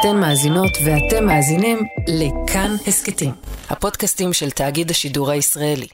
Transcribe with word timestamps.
אתן 0.00 0.20
מאזינות 0.20 0.70
ואתם 0.84 1.26
מאזינים 1.26 1.78
לכאן 2.08 2.70
הסכתים, 2.86 3.32
הפודקאסטים 3.70 4.32
של 4.32 4.50
תאגיד 4.50 4.90
השידור 4.90 5.30
הישראלי. 5.30 5.86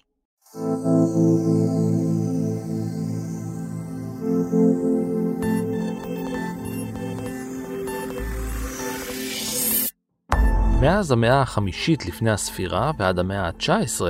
מאז 10.81 11.13
המאה 11.13 11.43
החמישית 11.43 12.07
לפני 12.07 12.31
הספירה 12.31 12.91
ועד 12.99 13.19
המאה 13.19 13.47
ה-19, 13.47 14.03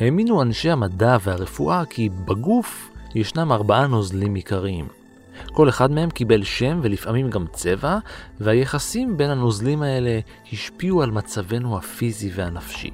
האמינו 0.00 0.42
אנשי 0.42 0.70
המדע 0.70 1.16
והרפואה 1.22 1.84
כי 1.84 2.08
בגוף 2.08 2.90
ישנם 3.14 3.52
ארבעה 3.52 3.86
נוזלים 3.86 4.34
עיקריים. 4.34 5.01
כל 5.52 5.68
אחד 5.68 5.90
מהם 5.90 6.10
קיבל 6.10 6.44
שם 6.44 6.80
ולפעמים 6.82 7.30
גם 7.30 7.46
צבע, 7.52 7.98
והיחסים 8.40 9.16
בין 9.16 9.30
הנוזלים 9.30 9.82
האלה 9.82 10.20
השפיעו 10.52 11.02
על 11.02 11.10
מצבנו 11.10 11.78
הפיזי 11.78 12.30
והנפשי. 12.34 12.90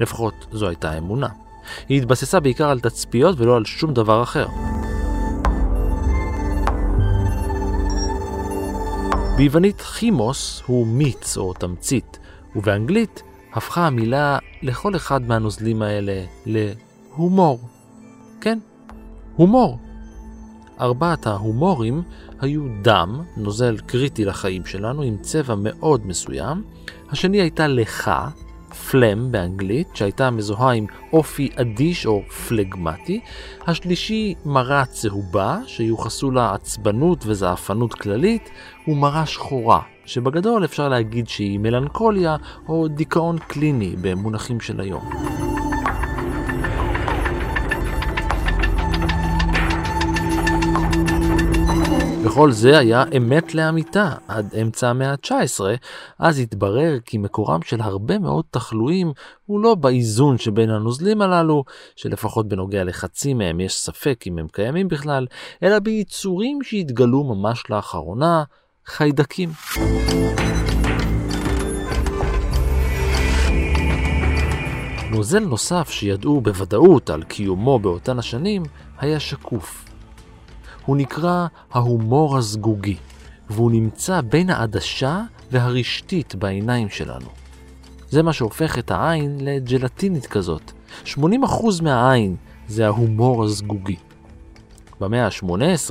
לפחות 0.00 0.46
זו 0.52 0.68
הייתה 0.68 0.90
האמונה. 0.90 1.28
היא 1.88 1.98
התבססה 1.98 2.40
בעיקר 2.40 2.68
על 2.68 2.80
תצפיות 2.80 3.40
ולא 3.40 3.56
על 3.56 3.64
שום 3.64 3.94
דבר 3.94 4.22
אחר. 4.22 4.46
ביוונית 9.36 9.80
כימוס 9.80 10.62
הוא 10.66 10.86
מיץ 10.86 11.36
או 11.36 11.54
תמצית, 11.54 12.18
ובאנגלית 12.56 13.22
הפכה 13.52 13.86
המילה 13.86 14.38
לכל 14.62 14.96
אחד 14.96 15.22
מהנוזלים 15.22 15.82
האלה 15.82 16.24
להומור. 16.46 17.60
כן, 18.40 18.58
הומור. 19.36 19.78
ארבעת 20.80 21.26
ההומורים 21.26 22.02
היו 22.40 22.62
דם, 22.82 23.20
נוזל 23.36 23.76
קריטי 23.86 24.24
לחיים 24.24 24.66
שלנו, 24.66 25.02
עם 25.02 25.16
צבע 25.20 25.54
מאוד 25.58 26.06
מסוים. 26.06 26.62
השני 27.10 27.40
הייתה 27.40 27.66
לך, 27.66 28.10
פלם 28.90 29.32
באנגלית, 29.32 29.88
שהייתה 29.94 30.30
מזוהה 30.30 30.72
עם 30.72 30.86
אופי 31.12 31.50
אדיש 31.56 32.06
או 32.06 32.22
פלגמטי. 32.48 33.20
השלישי, 33.66 34.34
מרה 34.44 34.84
צהובה, 34.84 35.58
שיוחסו 35.66 36.30
לה 36.30 36.54
עצבנות 36.54 37.24
וזעפנות 37.26 37.94
כללית, 37.94 38.50
ומרה 38.88 39.26
שחורה, 39.26 39.80
שבגדול 40.04 40.64
אפשר 40.64 40.88
להגיד 40.88 41.28
שהיא 41.28 41.58
מלנכוליה 41.58 42.36
או 42.68 42.88
דיכאון 42.88 43.38
קליני 43.38 43.96
במונחים 44.00 44.60
של 44.60 44.80
היום. 44.80 45.59
וכל 52.40 52.52
זה 52.52 52.78
היה 52.78 53.04
אמת 53.16 53.54
לאמיתה 53.54 54.14
עד 54.28 54.54
אמצע 54.62 54.88
המאה 54.88 55.10
ה-19, 55.10 55.60
אז 56.18 56.38
התברר 56.38 56.98
כי 57.04 57.18
מקורם 57.18 57.62
של 57.62 57.80
הרבה 57.80 58.18
מאוד 58.18 58.44
תחלואים 58.50 59.12
הוא 59.46 59.60
לא 59.60 59.74
באיזון 59.74 60.38
שבין 60.38 60.70
הנוזלים 60.70 61.22
הללו, 61.22 61.64
שלפחות 61.96 62.48
בנוגע 62.48 62.84
לחצי 62.84 63.34
מהם 63.34 63.60
יש 63.60 63.74
ספק 63.74 64.24
אם 64.26 64.38
הם 64.38 64.46
קיימים 64.52 64.88
בכלל, 64.88 65.26
אלא 65.62 65.78
ביצורים 65.78 66.62
שהתגלו 66.62 67.24
ממש 67.24 67.64
לאחרונה, 67.70 68.42
חיידקים. 68.86 69.48
נוזל 75.10 75.40
נוסף 75.40 75.90
שידעו 75.90 76.40
בוודאות 76.40 77.10
על 77.10 77.22
קיומו 77.22 77.78
באותן 77.78 78.18
השנים 78.18 78.62
היה 78.98 79.20
שקוף. 79.20 79.89
הוא 80.90 80.96
נקרא 80.96 81.46
ההומור 81.72 82.36
הזגוגי, 82.36 82.96
והוא 83.50 83.70
נמצא 83.70 84.20
בין 84.20 84.50
העדשה 84.50 85.22
והרשתית 85.50 86.34
בעיניים 86.34 86.88
שלנו. 86.88 87.26
זה 88.08 88.22
מה 88.22 88.32
שהופך 88.32 88.78
את 88.78 88.90
העין 88.90 89.38
לג'לטינית 89.40 90.26
כזאת. 90.26 90.72
80% 91.06 91.16
מהעין 91.82 92.36
זה 92.68 92.86
ההומור 92.86 93.44
הזגוגי. 93.44 93.96
במאה 95.00 95.26
ה-18, 95.26 95.90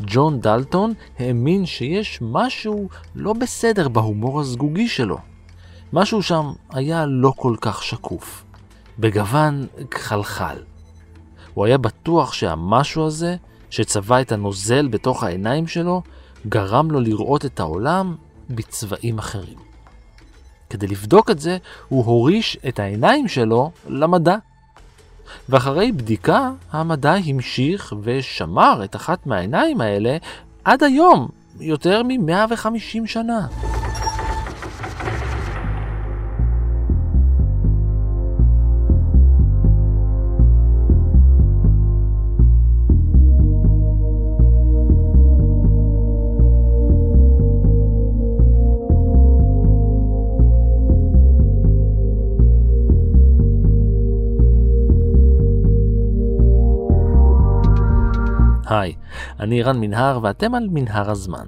ג'ון 0.00 0.40
דלטון 0.40 0.92
האמין 1.18 1.66
שיש 1.66 2.18
משהו 2.22 2.88
לא 3.14 3.32
בסדר 3.32 3.88
בהומור 3.88 4.40
הזגוגי 4.40 4.88
שלו. 4.88 5.18
משהו 5.92 6.22
שם 6.22 6.52
היה 6.70 7.06
לא 7.06 7.32
כל 7.36 7.54
כך 7.60 7.82
שקוף. 7.82 8.44
בגוון 8.98 9.66
כחלחל. 9.90 10.56
הוא 11.54 11.64
היה 11.64 11.78
בטוח 11.78 12.32
שהמשהו 12.32 13.06
הזה 13.06 13.36
שצבע 13.70 14.20
את 14.20 14.32
הנוזל 14.32 14.88
בתוך 14.88 15.24
העיניים 15.24 15.66
שלו, 15.66 16.02
גרם 16.48 16.90
לו 16.90 17.00
לראות 17.00 17.44
את 17.44 17.60
העולם 17.60 18.14
בצבעים 18.50 19.18
אחרים. 19.18 19.58
כדי 20.70 20.86
לבדוק 20.86 21.30
את 21.30 21.38
זה, 21.38 21.58
הוא 21.88 22.04
הוריש 22.04 22.58
את 22.68 22.78
העיניים 22.78 23.28
שלו 23.28 23.70
למדע. 23.88 24.36
ואחרי 25.48 25.92
בדיקה, 25.92 26.50
המדע 26.72 27.12
המשיך 27.12 27.94
ושמר 28.02 28.80
את 28.84 28.96
אחת 28.96 29.26
מהעיניים 29.26 29.80
האלה 29.80 30.16
עד 30.64 30.82
היום, 30.82 31.28
יותר 31.60 32.02
מ-150 32.02 33.06
שנה. 33.06 33.46
היי, 58.68 58.94
אני 59.40 59.62
רן 59.62 59.80
מנהר 59.80 60.18
ואתם 60.22 60.54
על 60.54 60.68
מנהר 60.70 61.10
הזמן. 61.10 61.46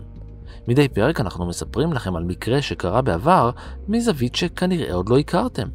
מדי 0.69 0.89
פרק 0.89 1.21
אנחנו 1.21 1.47
מספרים 1.47 1.93
לכם 1.93 2.17
על 2.17 2.25
מקרה 2.25 2.63
שקרה 2.63 3.03
בעבר 3.03 3.51
מזווית 3.89 4.35
שכנראה 4.35 4.95
עוד 4.95 5.09
לא 5.09 5.19
הכרתם. 5.19 5.69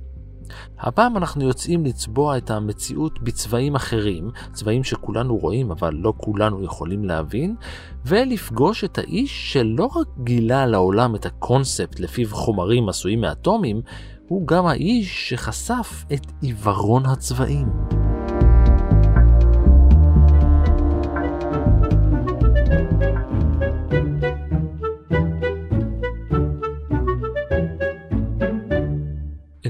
הפעם 0.79 1.17
אנחנו 1.17 1.43
יוצאים 1.43 1.85
לצבוע 1.85 2.37
את 2.37 2.51
המציאות 2.51 3.21
בצבעים 3.21 3.75
אחרים, 3.75 4.31
צבעים 4.53 4.83
שכולנו 4.83 5.37
רואים 5.37 5.71
אבל 5.71 5.93
לא 5.93 6.13
כולנו 6.17 6.63
יכולים 6.63 7.05
להבין, 7.05 7.55
ולפגוש 8.05 8.83
את 8.83 8.97
האיש 8.97 9.53
שלא 9.53 9.85
רק 9.85 10.07
גילה 10.23 10.65
לעולם 10.65 11.15
את 11.15 11.25
הקונספט 11.25 11.99
לפיו 11.99 12.27
חומרים 12.29 12.89
עשויים 12.89 13.21
מאטומים, 13.21 13.81
הוא 14.27 14.47
גם 14.47 14.65
האיש 14.65 15.29
שחשף 15.29 16.05
את 16.13 16.31
עיוורון 16.41 17.05
הצבעים. 17.05 18.04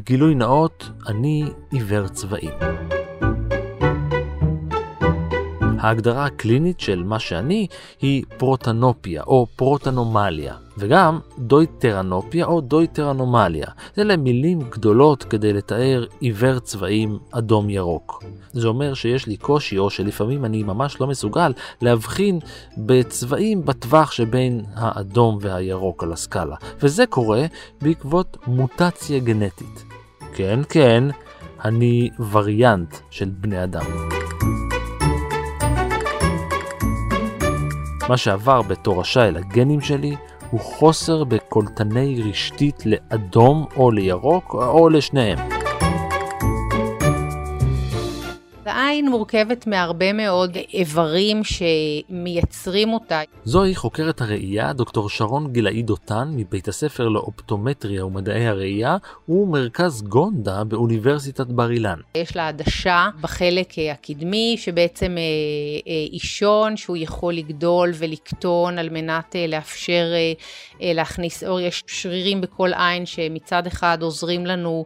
גילוי 0.05 0.35
נאות, 0.35 0.89
אני 1.07 1.43
עיוור 1.71 2.07
צבעים. 2.07 2.51
ההגדרה 5.79 6.25
הקלינית 6.25 6.79
של 6.79 7.03
מה 7.03 7.19
שאני 7.19 7.67
היא 8.01 8.23
פרוטנופיה 8.38 9.23
או 9.23 9.47
פרוטנומליה, 9.55 10.53
וגם 10.77 11.19
דויטרנופיה 11.38 12.45
או 12.45 12.61
דויטרנומליה. 12.61 13.67
אלה 13.97 14.17
מילים 14.17 14.59
גדולות 14.69 15.23
כדי 15.23 15.53
לתאר 15.53 16.05
עיוור 16.19 16.59
צבעים 16.59 17.19
אדום 17.31 17.69
ירוק. 17.69 18.23
זה 18.53 18.67
אומר 18.67 18.93
שיש 18.93 19.27
לי 19.27 19.37
קושי 19.37 19.77
או 19.77 19.89
שלפעמים 19.89 20.45
אני 20.45 20.63
ממש 20.63 21.01
לא 21.01 21.07
מסוגל 21.07 21.53
להבחין 21.81 22.39
בצבעים 22.77 23.66
בטווח 23.66 24.11
שבין 24.11 24.66
האדום 24.75 25.37
והירוק 25.41 26.03
על 26.03 26.13
הסקאלה, 26.13 26.55
וזה 26.79 27.05
קורה 27.05 27.46
בעקבות 27.81 28.37
מוטציה 28.47 29.19
גנטית. 29.19 29.95
כן, 30.37 30.59
כן, 30.70 31.03
אני 31.66 32.09
וריאנט 32.32 32.96
של 33.09 33.29
בני 33.29 33.64
אדם. 33.64 33.85
מה 38.09 38.17
שעבר 38.17 38.61
בתורשי 38.61 39.20
אל 39.20 39.37
הגנים 39.37 39.82
שלי 39.82 40.16
הוא 40.49 40.59
חוסר 40.59 41.23
בקולטני 41.23 42.22
רשתית 42.29 42.84
לאדום 42.85 43.66
או 43.78 43.91
לירוק 43.91 44.53
או 44.53 44.90
לשניהם. 44.90 45.65
העין 48.96 49.09
מורכבת 49.09 49.68
מהרבה 49.68 50.14
מאוד 50.14 50.58
איברים 50.74 51.42
שמייצרים 51.44 52.94
אותה. 52.94 53.22
זוהי 53.44 53.76
חוקרת 53.76 54.22
הראייה, 54.22 54.74
דוקטור 54.74 55.09
שרון 55.09 55.52
גילאי 55.52 55.82
דותן, 55.82 56.32
מבית 56.36 56.68
הספר 56.68 57.09
לאופטומטריה 57.09 58.06
ומדעי 58.06 58.47
הראייה, 58.47 58.97
ומרכז 59.30 60.02
גונדה 60.02 60.64
באוניברסיטת 60.64 61.47
בר 61.47 61.72
אילן. 61.72 62.00
יש 62.16 62.36
לה 62.36 62.47
עדשה 62.47 63.09
בחלק 63.22 63.74
הקדמי, 63.92 64.56
שבעצם 64.59 65.16
אישון 66.12 66.78
שהוא 66.78 66.97
יכול 66.97 67.34
לגדול 67.34 67.92
ולקטון 67.94 68.78
על 68.78 68.90
מנת 68.90 69.36
לאפשר 69.47 70.06
להכניס 70.82 71.44
אור. 71.44 71.59
יש 71.59 71.84
שרירים 71.88 72.42
בכל 72.42 72.72
עין 72.74 73.06
שמצד 73.06 73.68
אחד 73.68 73.97
עוזרים 74.02 74.46
לנו 74.46 74.86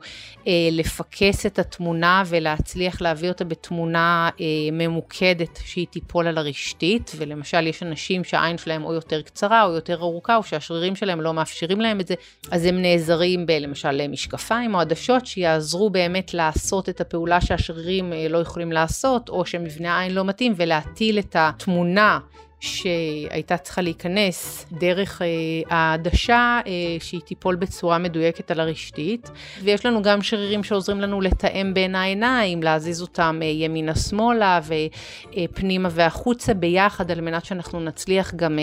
לפקס 0.72 1.46
את 1.46 1.60
התמונה 1.60 2.24
ולהצליח 2.26 3.02
להביא 3.02 3.30
אותה 3.30 3.46
בתמונה 3.46 3.99
אה, 4.00 4.46
ממוקדת 4.72 5.60
שהיא 5.66 5.88
תיפול 5.90 6.28
על 6.28 6.38
הרשתית, 6.38 7.12
ולמשל 7.18 7.68
יש 7.68 7.84
אנשים 7.84 8.24
שהעין 8.24 8.58
שלהם 8.58 8.84
או 8.84 8.94
יותר 8.94 9.22
קצרה 9.22 9.64
או 9.64 9.72
יותר 9.72 10.02
ארוכה, 10.02 10.36
או 10.36 10.44
שהשרירים 10.44 10.96
שלהם 10.96 11.22
לא 11.22 11.34
מאפשרים 11.34 11.82
להם 11.82 12.00
את 12.00 12.08
זה, 12.08 12.16
אז 12.52 12.66
הם 12.66 12.82
נעזרים 12.82 13.46
בלמשל 13.46 14.08
משקפיים 14.08 14.76
או 14.76 14.80
עדשות 14.80 15.26
שיעזרו 15.26 15.90
באמת 15.90 16.34
לעשות 16.34 16.90
את 16.90 17.02
הפעולה 17.02 17.42
שהשרירים 17.42 18.14
אה, 18.14 18.28
לא 18.30 18.38
יכולים 18.38 18.72
לעשות, 18.72 19.30
או 19.30 19.46
שמבנה 19.46 19.98
העין 19.98 20.14
לא 20.14 20.26
מתאים, 20.26 20.54
ולהטיל 20.56 21.20
את 21.20 21.36
התמונה 21.40 22.20
שהייתה 22.60 23.58
צריכה 23.58 23.82
להיכנס 23.82 24.66
דרך 24.72 25.22
אה, 25.22 25.28
העדשה, 25.70 26.60
אה, 26.68 26.72
שהיא 27.00 27.22
תיפול 27.22 27.56
בצורה 27.56 27.98
מדויקת 27.98 28.52
על 28.52 28.60
הרשתית. 28.60 29.32
ויש 29.64 29.86
לנו 29.86 30.02
גם 30.02 30.22
שרירים 30.22 30.64
שעוזרים 30.64 31.02
לנו 31.02 31.22
לתאם 31.22 31.74
בין 31.74 31.96
העיניים, 31.96 32.64
להזיז 32.64 33.02
אותם 33.02 33.40
אה, 33.42 33.48
ימינה-שמאלה 33.48 34.60
ופנימה 34.66 35.90
והחוצה 35.92 36.54
ביחד, 36.54 37.12
על 37.12 37.22
מנת 37.22 37.46
שאנחנו 37.46 37.80
נצליח 37.80 38.34
גם 38.34 38.60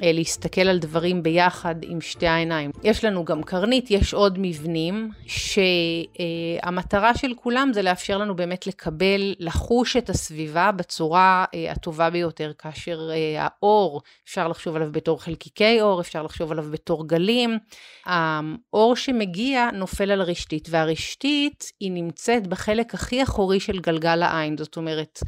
להסתכל 0.00 0.60
על 0.60 0.78
דברים 0.78 1.22
ביחד 1.22 1.74
עם 1.82 2.00
שתי 2.00 2.26
העיניים. 2.26 2.70
יש 2.84 3.04
לנו 3.04 3.24
גם 3.24 3.42
קרנית, 3.42 3.90
יש 3.90 4.14
עוד 4.14 4.38
מבנים, 4.38 5.10
שהמטרה 5.26 7.14
של 7.14 7.32
כולם 7.36 7.70
זה 7.74 7.82
לאפשר 7.82 8.18
לנו 8.18 8.36
באמת 8.36 8.66
לקבל, 8.66 9.34
לחוש 9.38 9.96
את 9.96 10.10
הסביבה 10.10 10.72
בצורה 10.72 11.44
הטובה 11.70 12.10
ביותר, 12.10 12.52
כאשר 12.58 13.10
האור, 13.40 14.02
אפשר 14.24 14.48
לחשוב 14.48 14.76
עליו 14.76 14.92
בתור 14.92 15.22
חלקיקי 15.22 15.80
אור, 15.80 16.00
אפשר 16.00 16.22
לחשוב 16.22 16.52
עליו 16.52 16.64
בתור 16.70 17.08
גלים. 17.08 17.58
האור 18.06 18.96
שמגיע 18.96 19.68
נופל 19.72 20.10
על 20.10 20.20
הרשתית, 20.20 20.68
והרשתית 20.70 21.64
היא 21.80 21.92
נמצאת 21.92 22.46
בחלק 22.46 22.94
הכי 22.94 23.22
אחורי 23.22 23.60
של 23.60 23.78
גלגל 23.78 24.22
העין, 24.22 24.56
זאת 24.56 24.76
אומרת, 24.76 25.20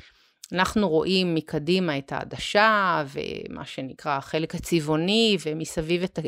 אנחנו 0.53 0.89
רואים 0.89 1.35
מקדימה 1.35 1.99
את 1.99 2.13
העדשה 2.13 3.05
ומה 3.09 3.65
שנקרא 3.65 4.17
החלק 4.17 4.55
הצבעוני 4.55 5.37
ומסביב 5.47 6.03
את 6.03 6.19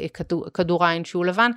כדור, 0.55 0.85
העין 0.85 1.05
שהוא 1.05 1.25
לבן. 1.25 1.51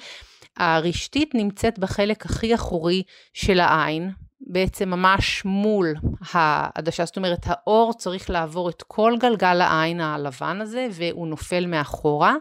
הרשתית 0.57 1.35
נמצאת 1.35 1.79
בחלק 1.79 2.25
הכי 2.25 2.56
אחורי 2.56 3.03
של 3.33 3.59
העין, 3.59 4.12
בעצם 4.42 4.89
ממש 4.89 5.45
מול 5.45 5.94
העדשה, 6.31 7.06
זאת 7.06 7.18
אומרת 7.18 7.45
האור 7.45 7.94
צריך 7.98 8.30
לעבור 8.30 8.69
את 8.69 8.84
כל 8.88 9.13
גלגל 9.19 9.62
העין 9.62 10.01
הלבן 10.01 10.62
הזה 10.62 10.88
והוא 10.92 11.28
נופל 11.28 11.66
מאחורה. 11.66 12.36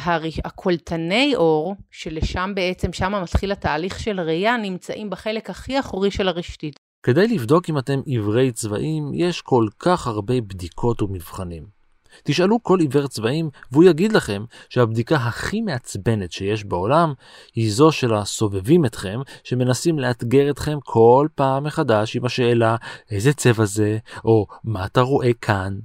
והקולטני 0.00 1.32
אור, 1.36 1.74
שלשם 1.90 2.52
בעצם, 2.54 2.92
שם 2.92 3.12
מתחיל 3.22 3.52
התהליך 3.52 4.00
של 4.00 4.20
ראייה, 4.20 4.56
נמצאים 4.56 5.10
בחלק 5.10 5.50
הכי 5.50 5.80
אחורי 5.80 6.10
של 6.10 6.28
הרשתית. 6.28 6.78
כדי 7.02 7.28
לבדוק 7.28 7.70
אם 7.70 7.78
אתם 7.78 8.00
עיוורי 8.06 8.52
צבעים, 8.52 9.10
יש 9.14 9.40
כל 9.40 9.66
כך 9.78 10.06
הרבה 10.06 10.40
בדיקות 10.40 11.02
ומבחנים. 11.02 11.79
תשאלו 12.24 12.62
כל 12.62 12.80
עיוור 12.80 13.08
צבעים 13.08 13.50
והוא 13.72 13.84
יגיד 13.84 14.12
לכם 14.12 14.44
שהבדיקה 14.68 15.16
הכי 15.16 15.60
מעצבנת 15.60 16.32
שיש 16.32 16.64
בעולם 16.64 17.12
היא 17.54 17.72
זו 17.72 17.92
של 17.92 18.14
הסובבים 18.14 18.84
אתכם 18.84 19.20
שמנסים 19.44 19.98
לאתגר 19.98 20.50
אתכם 20.50 20.78
כל 20.84 21.28
פעם 21.34 21.64
מחדש 21.64 22.16
עם 22.16 22.24
השאלה 22.24 22.76
איזה 23.10 23.32
צבע 23.32 23.64
זה 23.64 23.98
או 24.24 24.46
מה 24.64 24.86
אתה 24.86 25.00
רואה 25.00 25.32
כאן. 25.32 25.78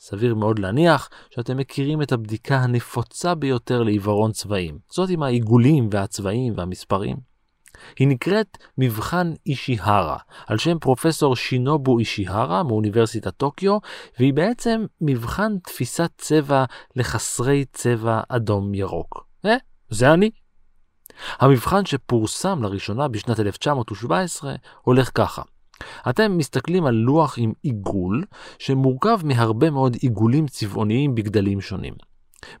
סביר 0.00 0.34
מאוד 0.34 0.58
להניח 0.58 1.10
שאתם 1.30 1.56
מכירים 1.56 2.02
את 2.02 2.12
הבדיקה 2.12 2.56
הנפוצה 2.56 3.34
ביותר 3.34 3.82
לעיוורון 3.82 4.32
צבעים, 4.32 4.78
זאת 4.90 5.10
עם 5.10 5.22
העיגולים 5.22 5.88
והצבעים 5.92 6.52
והמספרים. 6.56 7.29
היא 7.98 8.08
נקראת 8.08 8.58
מבחן 8.78 9.32
אישיהרה, 9.46 10.16
על 10.46 10.58
שם 10.58 10.78
פרופסור 10.78 11.36
שינובו 11.36 11.98
אישיהרה 11.98 12.62
מאוניברסיטת 12.62 13.36
טוקיו, 13.36 13.78
והיא 14.18 14.34
בעצם 14.34 14.84
מבחן 15.00 15.58
תפיסת 15.58 16.10
צבע 16.18 16.64
לחסרי 16.96 17.64
צבע 17.72 18.20
אדום 18.28 18.74
ירוק. 18.74 19.26
אה, 19.44 19.56
זה 19.88 20.12
אני. 20.12 20.30
המבחן 21.38 21.84
שפורסם 21.84 22.62
לראשונה 22.62 23.08
בשנת 23.08 23.40
1917 23.40 24.54
הולך 24.82 25.10
ככה. 25.14 25.42
אתם 26.08 26.36
מסתכלים 26.36 26.86
על 26.86 26.94
לוח 26.94 27.34
עם 27.38 27.52
עיגול 27.62 28.24
שמורכב 28.58 29.20
מהרבה 29.24 29.70
מאוד 29.70 29.96
עיגולים 30.00 30.46
צבעוניים 30.46 31.14
בגדלים 31.14 31.60
שונים. 31.60 31.94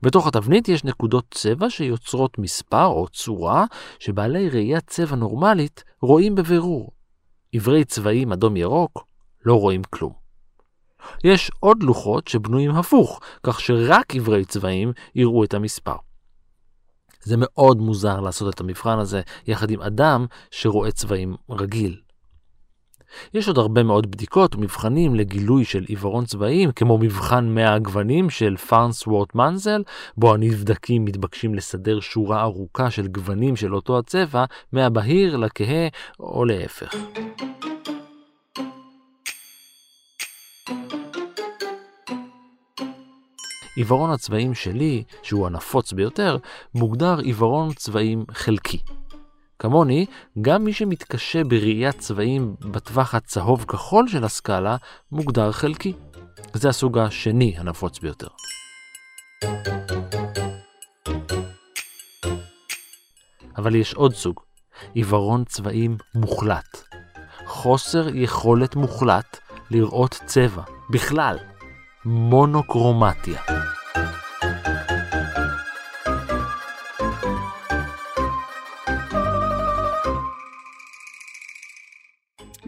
בתוך 0.02 0.26
התבנית 0.26 0.68
יש 0.68 0.84
נקודות 0.84 1.24
צבע 1.30 1.70
שיוצרות 1.70 2.38
מספר 2.38 2.86
או 2.86 3.08
צורה 3.08 3.64
שבעלי 3.98 4.48
ראיית 4.48 4.86
צבע 4.86 5.16
נורמלית 5.16 5.84
רואים 6.02 6.34
בבירור. 6.34 6.90
עברי 7.52 7.84
צבעים 7.84 8.32
אדום 8.32 8.56
ירוק 8.56 9.06
לא 9.44 9.54
רואים 9.54 9.82
כלום. 9.90 10.12
יש 11.24 11.50
עוד 11.60 11.82
לוחות 11.82 12.28
שבנויים 12.28 12.70
הפוך, 12.70 13.20
כך 13.42 13.60
שרק 13.60 14.16
עברי 14.16 14.44
צבעים 14.44 14.92
יראו 15.14 15.44
את 15.44 15.54
המספר. 15.54 15.96
זה 17.22 17.36
מאוד 17.38 17.78
מוזר 17.78 18.20
לעשות 18.20 18.54
את 18.54 18.60
המבחן 18.60 18.98
הזה 18.98 19.20
יחד 19.46 19.70
עם 19.70 19.82
אדם 19.82 20.26
שרואה 20.50 20.90
צבעים 20.90 21.36
רגיל. 21.50 22.00
יש 23.34 23.48
עוד 23.48 23.58
הרבה 23.58 23.82
מאוד 23.82 24.10
בדיקות 24.10 24.54
ומבחנים 24.54 25.14
לגילוי 25.14 25.64
של 25.64 25.84
עיוורון 25.88 26.24
צבעים, 26.24 26.72
כמו 26.72 26.98
מבחן 26.98 27.54
100 27.54 27.74
הגוונים 27.74 28.30
של 28.30 28.56
פארנס 28.56 29.06
וורט 29.06 29.34
מנזל, 29.34 29.82
בו 30.16 30.34
הנבדקים 30.34 31.04
מתבקשים 31.04 31.54
לסדר 31.54 32.00
שורה 32.00 32.42
ארוכה 32.42 32.90
של 32.90 33.06
גוונים 33.06 33.56
של 33.56 33.74
אותו 33.74 33.98
הצבע, 33.98 34.44
מהבהיר 34.72 35.36
לכהה 35.36 35.88
או 36.20 36.44
להפך. 36.44 36.94
עיוורון 43.76 44.10
הצבעים 44.10 44.54
שלי, 44.54 45.02
שהוא 45.22 45.46
הנפוץ 45.46 45.92
ביותר, 45.92 46.36
מוגדר 46.74 47.18
עיוורון 47.18 47.72
צבעים 47.72 48.24
חלקי. 48.30 48.78
כמוני, 49.60 50.06
גם 50.40 50.64
מי 50.64 50.72
שמתקשה 50.72 51.44
בראיית 51.44 51.98
צבעים 51.98 52.54
בטווח 52.60 53.14
הצהוב-כחול 53.14 54.08
של 54.08 54.24
הסקאלה, 54.24 54.76
מוגדר 55.12 55.52
חלקי. 55.52 55.92
זה 56.52 56.68
הסוג 56.68 56.98
השני 56.98 57.54
הנפוץ 57.58 57.98
ביותר. 57.98 58.26
אבל 63.56 63.74
יש 63.74 63.94
עוד 63.94 64.14
סוג, 64.14 64.40
עיוורון 64.94 65.44
צבעים 65.44 65.96
מוחלט. 66.14 66.78
חוסר 67.46 68.08
יכולת 68.16 68.76
מוחלט 68.76 69.38
לראות 69.70 70.20
צבע, 70.26 70.62
בכלל, 70.90 71.38
מונוקרומטיה. 72.04 73.59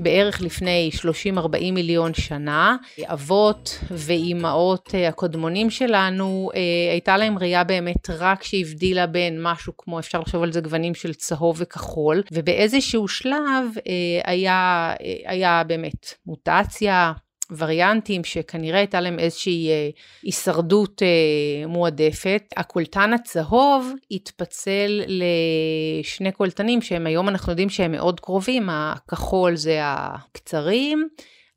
בערך 0.02 0.40
לפני 0.40 0.90
30-40 1.36 1.72
מיליון 1.72 2.14
שנה. 2.14 2.76
אבות 3.04 3.78
ואימהות 3.90 4.94
אה, 4.94 5.08
הקודמונים 5.08 5.70
שלנו, 5.70 6.50
אה, 6.54 6.60
הייתה 6.92 7.16
להם 7.16 7.38
ראייה 7.38 7.64
באמת 7.64 8.10
רק 8.10 8.42
שהבדילה 8.42 9.06
בין 9.06 9.42
משהו 9.42 9.72
כמו, 9.78 9.98
אפשר 9.98 10.20
לחשוב 10.20 10.42
על 10.42 10.52
זה 10.52 10.60
גוונים 10.60 10.94
של 10.94 11.14
צהוב 11.14 11.56
וכחול, 11.60 12.22
ובאיזשהו 12.32 13.08
שלב 13.08 13.64
אה, 13.88 13.92
היה, 14.24 14.92
היה 15.26 15.62
באמת 15.66 16.14
מוטציה. 16.26 17.12
וריאנטים 17.58 18.24
שכנראה 18.24 18.78
הייתה 18.78 19.00
להם 19.00 19.18
איזושהי 19.18 19.70
אה, 19.70 19.90
הישרדות 20.22 21.02
אה, 21.02 21.66
מועדפת. 21.66 22.42
הקולטן 22.56 23.12
הצהוב 23.12 23.92
התפצל 24.10 25.02
לשני 25.06 26.32
קולטנים 26.32 26.82
שהם 26.82 27.06
היום 27.06 27.28
אנחנו 27.28 27.52
יודעים 27.52 27.68
שהם 27.68 27.92
מאוד 27.92 28.20
קרובים, 28.20 28.68
הכחול 28.70 29.56
זה 29.56 29.78
הקצרים, 29.82 31.08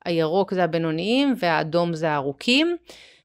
הירוק 0.06 0.54
זה 0.54 0.64
הבינוניים 0.64 1.36
והאדום 1.40 1.94
זה 1.94 2.12
הארוכים. 2.12 2.78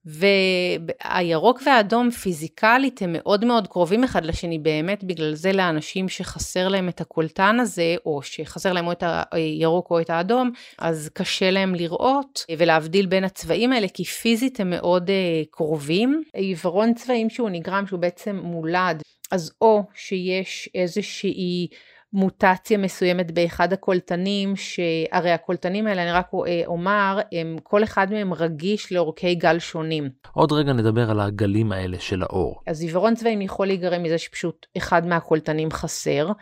והירוק 0.04 1.62
והאדום 1.66 2.11
פיזיקלית 2.11 3.02
הם 3.02 3.12
מאוד 3.12 3.45
מאוד 3.45 3.69
קרובים 3.69 4.04
אחד 4.04 4.25
לשני, 4.25 4.59
באמת 4.59 5.04
בגלל 5.04 5.35
זה 5.35 5.52
לאנשים 5.52 6.09
שחסר 6.09 6.69
להם 6.69 6.88
את 6.88 7.00
הקולטן 7.00 7.61
הזה, 7.61 7.97
או 8.07 8.23
שחסר 8.23 8.73
להם 8.73 8.87
או 8.87 8.92
את 8.92 9.04
הירוק 9.33 9.90
או 9.90 10.00
את 10.00 10.11
האדום, 10.11 10.50
אז 10.78 11.11
קשה 11.14 11.50
להם 11.50 11.75
לראות 11.75 12.45
ולהבדיל 12.59 13.07
בין 13.07 13.25
הצבעים 13.25 13.73
האלה, 13.73 13.88
כי 13.88 14.04
פיזית 14.04 14.61
הם 14.61 14.71
מאוד 14.71 15.09
uh, 15.09 15.47
קרובים. 15.50 16.23
עיוורון 16.35 16.95
צבעים 16.95 17.30
שהוא 17.30 17.50
נגרם, 17.50 17.87
שהוא 17.87 18.00
בעצם 18.00 18.37
מולד, 18.37 19.02
אז 19.30 19.52
או 19.61 19.83
שיש 19.95 20.69
איזושהי 20.75 21.69
מוטציה 22.12 22.79
מסוימת 22.79 23.31
באחד 23.31 23.73
הקולטנים, 23.73 24.57
שהרי 24.57 25.31
הקולטנים 25.31 25.87
האלה, 25.87 26.02
אני 26.02 26.12
רק 26.12 26.31
אומר, 26.67 27.19
הם, 27.33 27.57
כל 27.62 27.85
אחד 27.85 28.12
מהם 28.12 28.35
רגיש 28.35 28.93
לאורכי 28.93 29.35
גל 29.35 29.59
שונים. 29.59 30.09
עוד 30.33 30.52
רגע 30.52 30.73
נדבר 30.73 31.11
על 31.11 31.21
הגלים 31.21 31.73
האלה 31.73 31.99
של 31.99 32.23
האור. 32.23 32.61
אז 32.67 32.83
עיוורון 32.83 33.14
צבעים 33.14 33.40
יכול 33.40 33.67
להיגרם 33.67 34.02
מזה 34.02 34.19
שפשוט 34.19 34.67
אחד 34.76 35.07
מהקולטנים 35.07 35.71
חסר, 35.71 36.26
אה, 36.29 36.33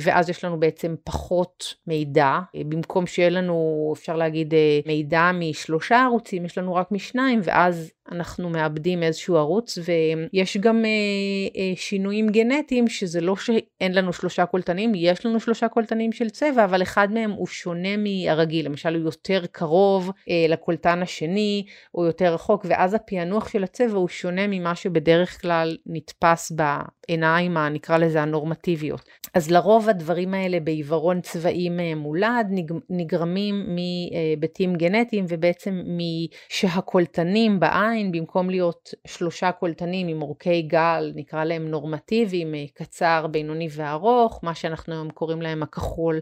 ואז 0.00 0.30
יש 0.30 0.44
לנו 0.44 0.60
בעצם 0.60 0.94
פחות 1.04 1.74
מידע. 1.86 2.38
אה, 2.56 2.60
במקום 2.68 3.06
שיהיה 3.06 3.30
לנו, 3.30 3.92
אפשר 3.96 4.16
להגיד, 4.16 4.54
אה, 4.54 4.80
מידע 4.86 5.30
משלושה 5.34 6.02
ערוצים, 6.02 6.44
יש 6.44 6.58
לנו 6.58 6.74
רק 6.74 6.92
משניים, 6.92 7.40
ואז 7.42 7.92
אנחנו 8.12 8.50
מאבדים 8.50 9.02
איזשהו 9.02 9.36
ערוץ, 9.36 9.78
ויש 9.84 10.56
גם 10.56 10.84
שינויים 11.74 12.28
גנטיים, 12.28 12.88
שזה 12.88 13.20
לא 13.20 13.36
שאין 13.36 13.94
לנו 13.94 14.12
שלושה 14.12 14.46
קולטנים, 14.46 14.92
יש 14.94 15.26
לנו 15.26 15.40
שלושה 15.40 15.68
קולטנים 15.68 16.12
של 16.12 16.30
צבע, 16.30 16.64
אבל 16.64 16.82
אחד 16.82 17.08
מהם 17.12 17.30
הוא 17.30 17.46
שונה 17.46 17.96
מהרגיל, 17.96 18.66
למשל 18.66 18.94
הוא 18.94 19.04
יותר 19.04 19.44
קרוב 19.52 20.10
לקולטן 20.48 21.02
השני, 21.02 21.64
או 21.94 22.04
יותר 22.04 22.34
רחוק, 22.34 22.66
ואז 22.68 22.94
הפענוח 22.94 23.48
של 23.48 23.64
הצבע 23.64 23.98
הוא 23.98 24.08
שונה 24.08 24.46
ממה 24.46 24.74
שבדרך 24.74 25.40
כלל 25.42 25.76
נתפס 25.86 26.52
בעיניים, 26.52 27.58
נקרא 27.58 27.98
לזה 27.98 28.22
הנורמטיביות. 28.22 29.08
אז 29.36 29.50
לרוב 29.50 29.88
הדברים 29.88 30.34
האלה 30.34 30.60
בעיוורון 30.60 31.20
צבעים 31.20 31.80
אה, 31.80 31.94
מולד 31.94 32.46
נגרמים 32.90 33.66
מהיבטים 33.74 34.74
גנטיים 34.74 35.24
ובעצם 35.28 35.82
משהקולטנים 35.86 37.60
בעין, 37.60 38.12
במקום 38.12 38.50
להיות 38.50 38.94
שלושה 39.06 39.52
קולטנים 39.52 40.08
עם 40.08 40.22
אורכי 40.22 40.62
גל, 40.62 41.12
נקרא 41.14 41.44
להם 41.44 41.68
נורמטיביים, 41.68 42.54
אה, 42.54 42.64
קצר, 42.74 43.26
בינוני 43.30 43.68
וארוך, 43.76 44.40
מה 44.42 44.54
שאנחנו 44.54 44.94
היום 44.94 45.10
קוראים 45.10 45.42
להם 45.42 45.62
הכחול, 45.62 46.20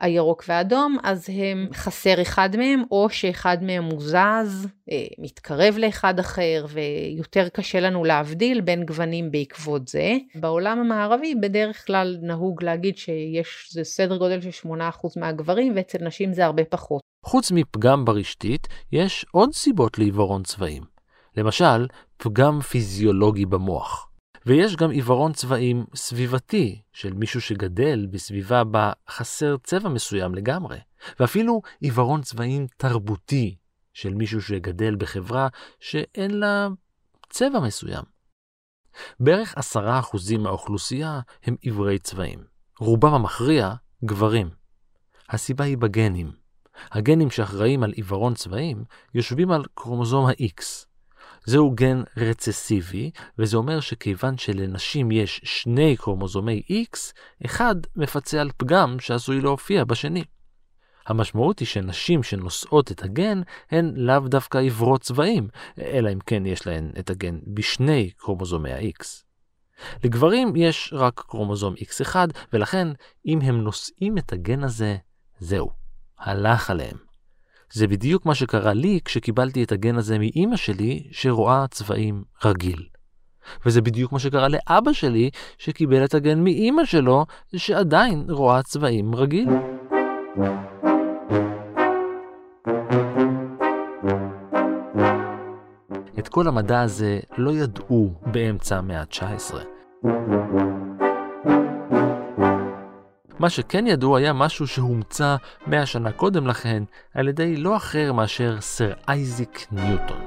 הירוק 0.00 0.44
והאדום, 0.48 0.96
אז 1.02 1.30
הם 1.30 1.68
חסר 1.74 2.22
אחד 2.22 2.56
מהם, 2.56 2.82
או 2.90 3.10
שאחד 3.10 3.58
מהם 3.62 3.84
מוזז, 3.84 4.68
אה, 4.90 5.04
מתקרב 5.18 5.74
לאחד 5.78 6.18
אחר, 6.18 6.66
ויותר 6.68 7.48
קשה 7.48 7.80
לנו 7.80 8.04
להבדיל 8.04 8.60
בין 8.60 8.84
גוונים 8.84 9.30
בעקבות 9.30 9.88
זה. 9.88 10.16
בעולם 10.34 10.78
המערבי 10.78 11.34
בדרך 11.34 11.86
כלל 11.86 12.18
נהוג 12.22 12.62
להגיד 12.64 12.98
שיש, 12.98 13.68
זה 13.72 13.84
סדר 13.84 14.16
גודל 14.16 14.40
של 14.40 14.68
8% 14.68 15.16
מהגברים, 15.16 15.72
ואצל 15.76 15.98
נשים 16.00 16.32
זה 16.32 16.44
הרבה 16.44 16.64
פחות. 16.64 17.02
חוץ 17.24 17.52
מפגם 17.52 18.04
ברשתית, 18.04 18.68
יש 18.92 19.26
עוד 19.32 19.52
סיבות 19.52 19.98
לעיוורון 19.98 20.42
צבעים. 20.42 20.82
למשל, 21.36 21.86
פגם 22.16 22.60
פיזיולוגי 22.60 23.46
במוח. 23.46 24.08
ויש 24.46 24.76
גם 24.76 24.90
עיוורון 24.90 25.32
צבעים 25.32 25.84
סביבתי 25.94 26.82
של 26.92 27.12
מישהו 27.12 27.40
שגדל 27.40 28.06
בסביבה 28.10 28.64
בה 28.64 28.92
חסר 29.08 29.56
צבע 29.62 29.88
מסוים 29.88 30.34
לגמרי, 30.34 30.78
ואפילו 31.20 31.62
עיוורון 31.80 32.22
צבעים 32.22 32.66
תרבותי 32.76 33.56
של 33.92 34.14
מישהו 34.14 34.42
שגדל 34.42 34.96
בחברה 34.96 35.48
שאין 35.80 36.30
לה 36.30 36.68
צבע 37.30 37.60
מסוים. 37.60 38.04
בערך 39.20 39.54
עשרה 39.56 39.98
אחוזים 39.98 40.42
מהאוכלוסייה 40.42 41.20
הם 41.44 41.56
עיוורי 41.60 41.98
צבעים. 41.98 42.44
רובם 42.78 43.14
המכריע 43.14 43.72
גברים. 44.04 44.50
הסיבה 45.28 45.64
היא 45.64 45.78
בגנים. 45.78 46.32
הגנים 46.90 47.30
שאחראים 47.30 47.82
על 47.82 47.90
עיוורון 47.90 48.34
צבעים 48.34 48.84
יושבים 49.14 49.50
על 49.50 49.64
קרומוזום 49.74 50.26
ה-X, 50.26 50.86
זהו 51.46 51.70
גן 51.70 52.02
רצסיבי, 52.16 53.10
וזה 53.38 53.56
אומר 53.56 53.80
שכיוון 53.80 54.38
שלנשים 54.38 55.10
יש 55.10 55.40
שני 55.44 55.96
קרומוזומי 55.96 56.62
X, 56.92 57.12
אחד 57.46 57.74
מפצה 57.96 58.40
על 58.40 58.50
פגם 58.56 58.96
שעשוי 59.00 59.40
להופיע 59.40 59.84
בשני. 59.84 60.24
המשמעות 61.06 61.58
היא 61.58 61.68
שנשים 61.68 62.22
שנושאות 62.22 62.92
את 62.92 63.02
הגן 63.02 63.40
הן 63.70 63.92
לאו 63.96 64.20
דווקא 64.20 64.58
עיוורות 64.58 65.00
צבעים, 65.00 65.48
אלא 65.78 66.12
אם 66.12 66.18
כן 66.26 66.46
יש 66.46 66.66
להן 66.66 66.90
את 66.98 67.10
הגן 67.10 67.38
בשני 67.46 68.10
קרומוזומי 68.16 68.72
ה-X. 68.72 69.04
לגברים 70.04 70.56
יש 70.56 70.94
רק 70.96 71.20
קרומוזום 71.26 71.74
X1, 71.74 72.16
ולכן 72.52 72.88
אם 73.26 73.40
הם 73.42 73.60
נושאים 73.60 74.18
את 74.18 74.32
הגן 74.32 74.64
הזה, 74.64 74.96
זהו, 75.38 75.70
הלך 76.18 76.70
עליהם. 76.70 76.96
זה 77.74 77.86
בדיוק 77.86 78.26
מה 78.26 78.34
שקרה 78.34 78.72
לי 78.72 79.00
כשקיבלתי 79.04 79.64
את 79.64 79.72
הגן 79.72 79.96
הזה 79.96 80.18
מאימא 80.18 80.56
שלי 80.56 81.08
שרואה 81.12 81.64
צבעים 81.70 82.22
רגיל. 82.44 82.86
וזה 83.66 83.82
בדיוק 83.82 84.12
מה 84.12 84.18
שקרה 84.18 84.48
לאבא 84.48 84.92
שלי 84.92 85.30
שקיבל 85.58 86.04
את 86.04 86.14
הגן 86.14 86.44
מאימא 86.44 86.84
שלו 86.84 87.26
שעדיין 87.56 88.24
רואה 88.28 88.62
צבעים 88.62 89.14
רגיל. 89.14 89.48
את 96.18 96.28
כל 96.28 96.48
המדע 96.48 96.80
הזה 96.80 97.20
לא 97.38 97.50
ידעו 97.50 98.14
באמצע 98.32 98.78
המאה 98.78 99.00
ה-19. 99.00 99.54
מה 103.44 103.50
שכן 103.50 103.86
ידעו 103.86 104.16
היה 104.16 104.32
משהו 104.32 104.66
שהומצא 104.66 105.36
מאה 105.66 105.86
שנה 105.86 106.12
קודם 106.12 106.46
לכן 106.46 106.82
על 107.14 107.28
ידי 107.28 107.56
לא 107.56 107.76
אחר 107.76 108.12
מאשר 108.12 108.60
סר 108.60 108.92
אייזיק 109.08 109.66
ניוטון. 109.72 110.22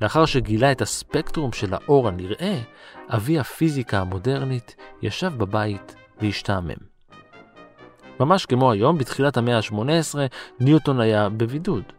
לאחר 0.00 0.26
שגילה 0.26 0.72
את 0.72 0.80
הספקטרום 0.80 1.52
של 1.52 1.74
האור 1.74 2.08
הנראה, 2.08 2.60
אבי 3.08 3.38
הפיזיקה 3.38 4.00
המודרנית 4.00 4.76
ישב 5.02 5.32
בבית 5.36 5.94
והשתעמם. 6.20 6.80
ממש 8.20 8.46
כמו 8.46 8.72
היום, 8.72 8.98
בתחילת 8.98 9.36
המאה 9.36 9.56
ה-18, 9.56 10.18
ניוטון 10.60 11.00
היה 11.00 11.28
בבידוד. 11.28 11.97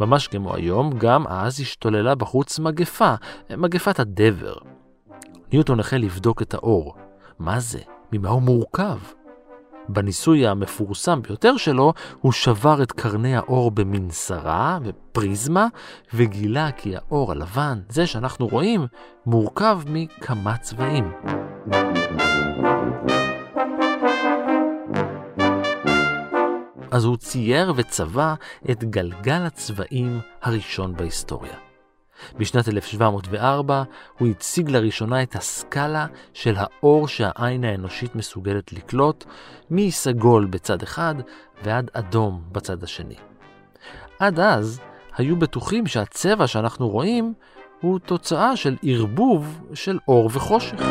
ממש 0.00 0.28
כמו 0.28 0.54
היום, 0.54 0.90
גם 0.98 1.26
אז 1.26 1.60
השתוללה 1.60 2.14
בחוץ 2.14 2.58
מגפה, 2.58 3.14
מגפת 3.50 4.00
הדבר. 4.00 4.54
ניוטון 5.52 5.80
החל 5.80 5.96
לבדוק 5.96 6.42
את 6.42 6.54
האור. 6.54 6.96
מה 7.38 7.60
זה? 7.60 7.78
ממה 8.12 8.28
הוא 8.28 8.42
מורכב? 8.42 8.98
בניסוי 9.88 10.46
המפורסם 10.46 11.22
ביותר 11.22 11.56
שלו, 11.56 11.92
הוא 12.20 12.32
שבר 12.32 12.82
את 12.82 12.92
קרני 12.92 13.36
האור 13.36 13.70
במנסרה, 13.70 14.78
בפריזמה, 14.82 15.66
וגילה 16.14 16.70
כי 16.72 16.96
האור 16.96 17.32
הלבן, 17.32 17.80
זה 17.88 18.06
שאנחנו 18.06 18.46
רואים, 18.46 18.86
מורכב 19.26 19.80
מכמה 19.86 20.56
צבעים. 20.56 21.12
אז 26.96 27.04
הוא 27.04 27.16
צייר 27.16 27.72
וצבע 27.76 28.34
את 28.70 28.84
גלגל 28.84 29.42
הצבעים 29.42 30.20
הראשון 30.42 30.96
בהיסטוריה. 30.96 31.54
בשנת 32.38 32.68
1704 32.68 33.82
הוא 34.18 34.28
הציג 34.28 34.70
לראשונה 34.70 35.22
את 35.22 35.36
הסקאלה 35.36 36.06
של 36.34 36.54
האור 36.56 37.08
שהעין 37.08 37.64
האנושית 37.64 38.14
מסוגלת 38.14 38.72
לקלוט, 38.72 39.24
מסגול 39.70 40.46
בצד 40.46 40.82
אחד 40.82 41.14
ועד 41.64 41.90
אדום 41.92 42.42
בצד 42.52 42.84
השני. 42.84 43.16
עד 44.18 44.40
אז 44.40 44.80
היו 45.16 45.36
בטוחים 45.36 45.86
שהצבע 45.86 46.46
שאנחנו 46.46 46.88
רואים 46.88 47.34
הוא 47.80 47.98
תוצאה 47.98 48.56
של 48.56 48.76
ערבוב 48.82 49.60
של 49.74 49.98
אור 50.08 50.30
וחושך. 50.32 50.82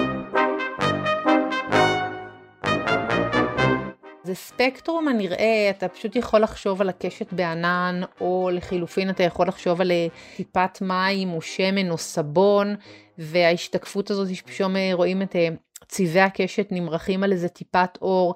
ספקטרום 4.36 5.08
הנראה, 5.08 5.68
אתה 5.70 5.88
פשוט 5.88 6.15
יכול 6.15 6.39
לחשוב 6.39 6.82
על 6.82 6.89
הקשת 6.89 7.34
בענן, 7.34 8.01
או 8.22 8.50
לחילופין 8.54 9.10
אתה 9.10 9.24
יכול 9.24 9.48
לחשוב 9.48 9.82
על 9.82 9.92
אה, 9.92 10.08
טיפת 10.36 10.82
מים 10.82 11.34
או 11.34 11.42
שמן 11.42 11.92
או 11.92 11.98
סבון, 11.98 12.75
וההשתקפות 13.18 14.12
הזאת 14.12 14.36
שפשוט 14.36 14.72
אה, 14.75 14.89
רואים 14.94 15.22
את 15.22 15.36
אה, 15.36 15.48
צבעי 15.88 16.22
הקשת 16.22 16.68
נמרחים 16.72 17.24
על 17.24 17.32
איזה 17.32 17.48
טיפת 17.48 17.98
אור. 18.01 18.36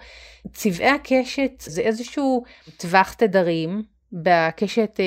צבעי 0.53 0.89
הקשת 0.89 1.51
זה 1.59 1.81
איזשהו 1.81 2.43
טווח 2.77 3.13
תדרים 3.13 3.83
בקשת 4.13 4.99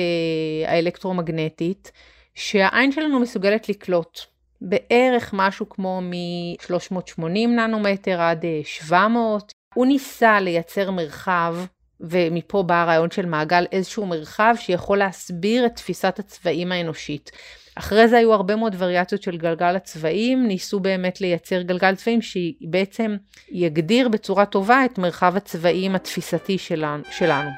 האלקטרומגנטית, 0.67 1.91
שהעין 2.35 2.91
שלנו 2.91 3.19
מסוגלת 3.19 3.69
לקלוט. 3.69 4.19
בערך 4.61 5.29
משהו 5.33 5.69
כמו 5.69 6.01
מ-380 6.01 7.47
ננומטר 7.47 8.21
עד 8.21 8.45
700, 8.63 9.53
הוא 9.73 9.85
ניסה 9.85 10.39
לייצר 10.39 10.91
מרחב, 10.91 11.55
ומפה 12.01 12.63
בא 12.63 12.81
הרעיון 12.81 13.11
של 13.11 13.25
מעגל, 13.25 13.65
איזשהו 13.71 14.05
מרחב 14.05 14.55
שיכול 14.57 14.97
להסביר 14.97 15.65
את 15.65 15.75
תפיסת 15.75 16.19
הצבעים 16.19 16.71
האנושית. 16.71 17.31
אחרי 17.75 18.07
זה 18.07 18.17
היו 18.17 18.33
הרבה 18.33 18.55
מאוד 18.55 18.75
וריאציות 18.77 19.21
של 19.21 19.37
גלגל 19.37 19.75
הצבעים, 19.75 20.47
ניסו 20.47 20.79
באמת 20.79 21.21
לייצר 21.21 21.61
גלגל 21.61 21.95
צבעים 21.95 22.19
שבעצם 22.21 23.15
יגדיר 23.51 24.09
בצורה 24.09 24.45
טובה 24.45 24.85
את 24.85 24.97
מרחב 24.97 25.35
הצבעים 25.35 25.95
התפיסתי 25.95 26.57
שלנו. 26.57 27.49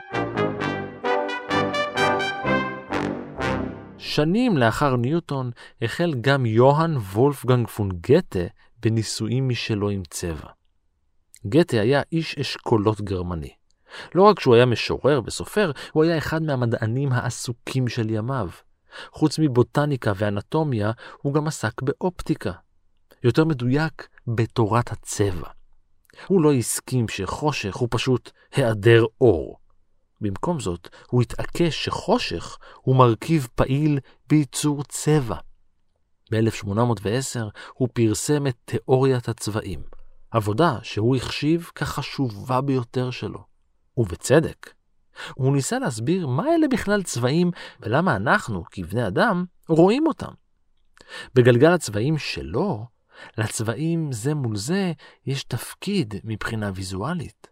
שנים 3.97 4.57
לאחר 4.57 4.95
ניוטון 4.95 5.51
החל 5.81 6.13
גם 6.21 6.45
יוהאן 6.45 6.97
וולפגנג 6.97 7.67
פון 7.67 7.89
גתה 8.01 8.39
בניסויים 8.79 9.49
משלו 9.49 9.89
עם 9.89 10.03
צבע. 10.09 10.47
גתה 11.47 11.81
היה 11.81 12.01
איש 12.11 12.37
אשכולות 12.37 13.01
גרמני. 13.01 13.53
לא 14.15 14.23
רק 14.23 14.39
שהוא 14.39 14.55
היה 14.55 14.65
משורר 14.65 15.21
וסופר, 15.25 15.71
הוא 15.91 16.03
היה 16.03 16.17
אחד 16.17 16.41
מהמדענים 16.43 17.11
העסוקים 17.11 17.87
של 17.87 18.09
ימיו. 18.09 18.49
חוץ 19.11 19.39
מבוטניקה 19.39 20.11
ואנטומיה, 20.15 20.91
הוא 21.21 21.33
גם 21.33 21.47
עסק 21.47 21.81
באופטיקה. 21.81 22.51
יותר 23.23 23.45
מדויק, 23.45 24.07
בתורת 24.27 24.91
הצבע. 24.91 25.47
הוא 26.27 26.41
לא 26.41 26.53
הסכים 26.53 27.07
שחושך 27.07 27.75
הוא 27.75 27.87
פשוט 27.91 28.31
היעדר 28.55 29.05
אור. 29.21 29.57
במקום 30.21 30.59
זאת, 30.59 30.89
הוא 31.09 31.21
התעקש 31.21 31.85
שחושך 31.85 32.57
הוא 32.81 32.95
מרכיב 32.95 33.47
פעיל 33.55 33.99
בייצור 34.29 34.83
צבע. 34.83 35.35
ב-1810 36.31 37.39
הוא 37.73 37.89
פרסם 37.93 38.47
את 38.47 38.55
תיאוריית 38.65 39.29
הצבעים, 39.29 39.83
עבודה 40.35 40.77
שהוא 40.83 41.15
החשיב 41.15 41.71
כחשובה 41.75 42.61
ביותר 42.61 43.11
שלו. 43.11 43.43
ובצדק. 43.97 44.73
הוא 45.33 45.55
ניסה 45.55 45.79
להסביר 45.79 46.27
מה 46.27 46.43
אלה 46.55 46.67
בכלל 46.67 47.03
צבעים 47.03 47.51
ולמה 47.79 48.15
אנחנו, 48.15 48.63
כבני 48.71 49.07
אדם, 49.07 49.45
רואים 49.67 50.07
אותם. 50.07 50.31
בגלגל 51.35 51.71
הצבעים 51.71 52.17
שלו, 52.17 52.85
לצבעים 53.37 54.11
זה 54.11 54.33
מול 54.33 54.57
זה 54.57 54.93
יש 55.25 55.43
תפקיד 55.43 56.15
מבחינה 56.23 56.71
ויזואלית. 56.75 57.47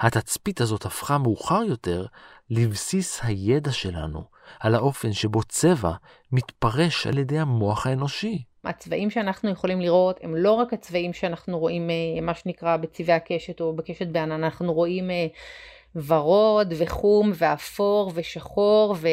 התצפית 0.00 0.60
הזאת 0.60 0.86
הפכה 0.86 1.18
מאוחר 1.18 1.62
יותר 1.62 2.06
לבסיס 2.50 3.20
הידע 3.22 3.72
שלנו 3.72 4.24
על 4.60 4.74
האופן 4.74 5.12
שבו 5.12 5.42
צבע 5.42 5.92
מתפרש 6.32 7.06
על 7.06 7.18
ידי 7.18 7.38
המוח 7.38 7.86
האנושי. 7.86 8.42
הצבעים 8.64 9.10
שאנחנו 9.10 9.50
יכולים 9.50 9.80
לראות 9.80 10.20
הם 10.22 10.36
לא 10.36 10.52
רק 10.52 10.72
הצבעים 10.72 11.12
שאנחנו 11.12 11.58
רואים, 11.58 11.90
אה, 11.90 12.20
מה 12.20 12.34
שנקרא, 12.34 12.76
בצבעי 12.76 13.16
הקשת 13.16 13.60
או 13.60 13.76
בקשת 13.76 14.06
בענן, 14.06 14.44
אנחנו 14.44 14.72
רואים 14.72 15.10
אה, 15.10 15.26
ורוד 16.06 16.74
וחום 16.78 17.32
ואפור 17.34 18.12
ושחור 18.14 18.96
ו, 18.98 19.08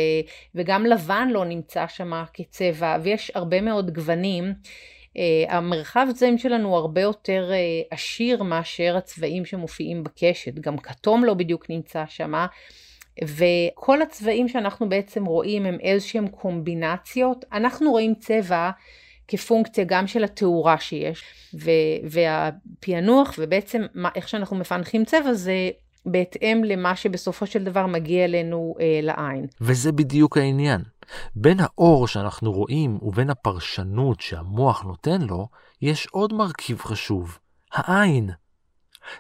וגם 0.56 0.86
לבן 0.86 1.28
לא 1.32 1.46
נמצא 1.46 1.88
שם 1.88 2.24
כצבע 2.34 2.98
ויש 3.02 3.32
הרבה 3.36 3.62
מאוד 3.62 3.92
גוונים. 3.92 4.54
Uh, 5.10 5.52
המרחב 5.52 6.08
צבעים 6.16 6.38
שלנו 6.38 6.76
הרבה 6.76 7.02
יותר 7.02 7.52
עשיר 7.92 8.44
מאשר 8.44 8.96
הצבעים 8.98 9.46
שמופיעים 9.46 10.04
בקשת, 10.04 10.54
גם 10.54 10.78
כתום 10.78 11.24
לא 11.24 11.34
בדיוק 11.34 11.70
נמצא 11.70 12.04
שם, 12.08 12.34
וכל 13.24 14.02
הצבעים 14.02 14.48
שאנחנו 14.48 14.90
בעצם 14.90 15.26
רואים 15.26 15.66
הם 15.66 15.78
איזשהם 15.82 16.28
קומבינציות. 16.28 17.46
אנחנו 17.54 17.92
רואים 17.92 18.16
צבע 18.16 18.72
כפונקציה 19.28 19.84
גם 19.88 20.08
של 20.08 20.24
התאורה 20.24 20.80
שיש, 20.80 21.24
והפענוח 22.04 23.36
ובעצם 23.38 23.86
מה, 23.94 24.10
איך 24.16 24.28
שאנחנו 24.30 24.58
מפענחים 24.58 25.06
צבע 25.06 25.34
זה 25.34 25.70
בהתאם 26.06 26.62
למה 26.64 26.96
שבסופו 26.96 27.46
של 27.46 27.64
דבר 27.64 27.88
מגיע 27.88 28.26
אלינו 28.26 28.76
אה, 28.80 29.00
לעין. 29.04 29.48
וזה 29.62 29.92
בדיוק 29.92 30.38
העניין. 30.38 30.82
בין 31.36 31.58
האור 31.60 32.08
שאנחנו 32.08 32.52
רואים 32.52 32.98
ובין 33.02 33.30
הפרשנות 33.30 34.22
שהמוח 34.22 34.84
נותן 34.84 35.22
לו, 35.22 35.48
יש 35.82 36.08
עוד 36.08 36.34
מרכיב 36.34 36.82
חשוב, 36.82 37.38
העין. 37.74 38.30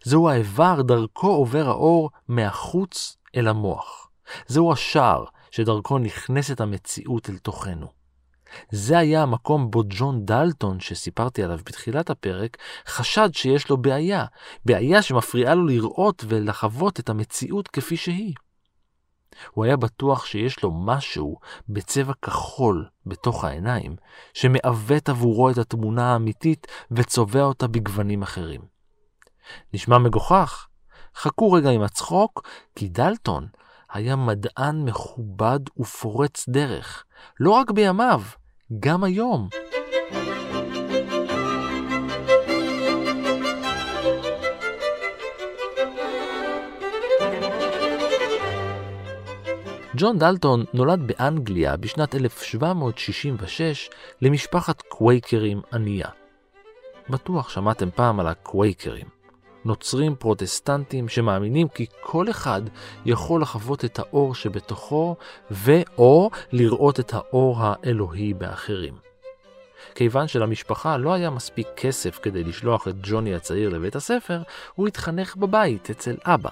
זהו 0.03 0.29
האיבר 0.29 0.81
דרכו 0.81 1.27
עובר 1.27 1.67
האור 1.67 2.09
מהחוץ 2.27 3.17
אל 3.35 3.47
המוח. 3.47 4.09
זהו 4.47 4.73
השער 4.73 5.25
שדרכו 5.51 5.97
נכנסת 5.97 6.61
המציאות 6.61 7.29
אל 7.29 7.37
תוכנו. 7.37 7.99
זה 8.71 8.97
היה 8.97 9.23
המקום 9.23 9.71
בו 9.71 9.83
ג'ון 9.89 10.25
דלטון, 10.25 10.79
שסיפרתי 10.79 11.43
עליו 11.43 11.59
בתחילת 11.65 12.09
הפרק, 12.09 12.57
חשד 12.87 13.29
שיש 13.33 13.69
לו 13.69 13.77
בעיה, 13.77 14.25
בעיה 14.65 15.01
שמפריעה 15.01 15.55
לו 15.55 15.65
לראות 15.65 16.25
ולחוות 16.27 16.99
את 16.99 17.09
המציאות 17.09 17.67
כפי 17.67 17.97
שהיא. 17.97 18.33
הוא 19.51 19.65
היה 19.65 19.77
בטוח 19.77 20.25
שיש 20.25 20.63
לו 20.63 20.71
משהו 20.71 21.39
בצבע 21.69 22.13
כחול 22.21 22.85
בתוך 23.05 23.43
העיניים, 23.43 23.95
שמעוות 24.33 25.09
עבורו 25.09 25.49
את 25.49 25.57
התמונה 25.57 26.13
האמיתית 26.13 26.67
וצובע 26.91 27.43
אותה 27.43 27.67
בגוונים 27.67 28.21
אחרים. 28.21 28.61
נשמע 29.73 29.97
מגוחך? 29.97 30.67
חכו 31.19 31.51
רגע 31.51 31.69
עם 31.69 31.81
הצחוק, 31.81 32.47
כי 32.75 32.89
דלטון 32.89 33.47
היה 33.93 34.15
מדען 34.15 34.85
מכובד 34.85 35.59
ופורץ 35.77 36.49
דרך, 36.49 37.03
לא 37.39 37.51
רק 37.51 37.71
בימיו, 37.71 38.21
גם 38.79 39.03
היום. 39.03 39.49
ג'ון 49.95 50.17
דלטון 50.17 50.63
נולד 50.73 51.07
באנגליה 51.07 51.77
בשנת 51.77 52.15
1766 52.15 53.89
למשפחת 54.21 54.81
קווייקרים 54.81 55.61
ענייה. 55.73 56.09
בטוח 57.09 57.49
שמעתם 57.49 57.91
פעם 57.91 58.19
על 58.19 58.27
הקווייקרים. 58.27 59.18
נוצרים 59.65 60.15
פרוטסטנטים 60.15 61.09
שמאמינים 61.09 61.67
כי 61.67 61.85
כל 62.01 62.29
אחד 62.29 62.61
יכול 63.05 63.41
לחוות 63.41 63.85
את 63.85 63.99
האור 63.99 64.35
שבתוכו 64.35 65.15
ו/או 65.51 66.29
לראות 66.51 66.99
את 66.99 67.13
האור 67.13 67.57
האלוהי 67.59 68.33
באחרים. 68.33 69.09
כיוון 69.95 70.27
שלמשפחה 70.27 70.97
לא 70.97 71.13
היה 71.13 71.29
מספיק 71.29 71.67
כסף 71.75 72.19
כדי 72.21 72.43
לשלוח 72.43 72.87
את 72.87 72.95
ג'וני 73.01 73.35
הצעיר 73.35 73.69
לבית 73.69 73.95
הספר, 73.95 74.41
הוא 74.75 74.87
התחנך 74.87 75.35
בבית 75.35 75.89
אצל 75.89 76.15
אבא. 76.23 76.49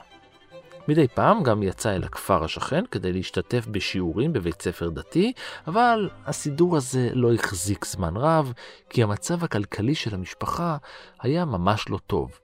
מדי 0.88 1.08
פעם 1.08 1.44
גם 1.44 1.64
יצא 1.64 1.96
אל 1.96 2.04
הכפר 2.04 2.44
השכן 2.44 2.84
כדי 2.92 3.14
להשתתף 3.14 3.68
בשיעורים 3.68 4.34
בבית 4.34 4.62
ספר 4.62 4.90
דתי, 4.90 5.34
אבל 5.68 6.10
הסידור 6.26 6.78
הזה 6.78 7.10
לא 7.14 7.34
החזיק 7.34 7.86
זמן 7.86 8.18
רב, 8.18 8.54
כי 8.90 9.04
המצב 9.04 9.44
הכלכלי 9.44 9.96
של 9.96 10.16
המשפחה 10.16 10.78
היה 11.22 11.46
ממש 11.46 11.90
לא 11.90 12.00
טוב, 12.08 12.40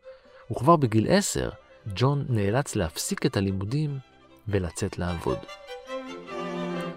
וכבר 0.54 0.76
בגיל 0.76 1.08
עשר, 1.10 1.50
ג'ון 1.96 2.26
נאלץ 2.30 2.76
להפסיק 2.76 3.26
את 3.26 3.38
הלימודים 3.38 3.98
ולצאת 4.48 5.00
לעבוד. 5.00 5.38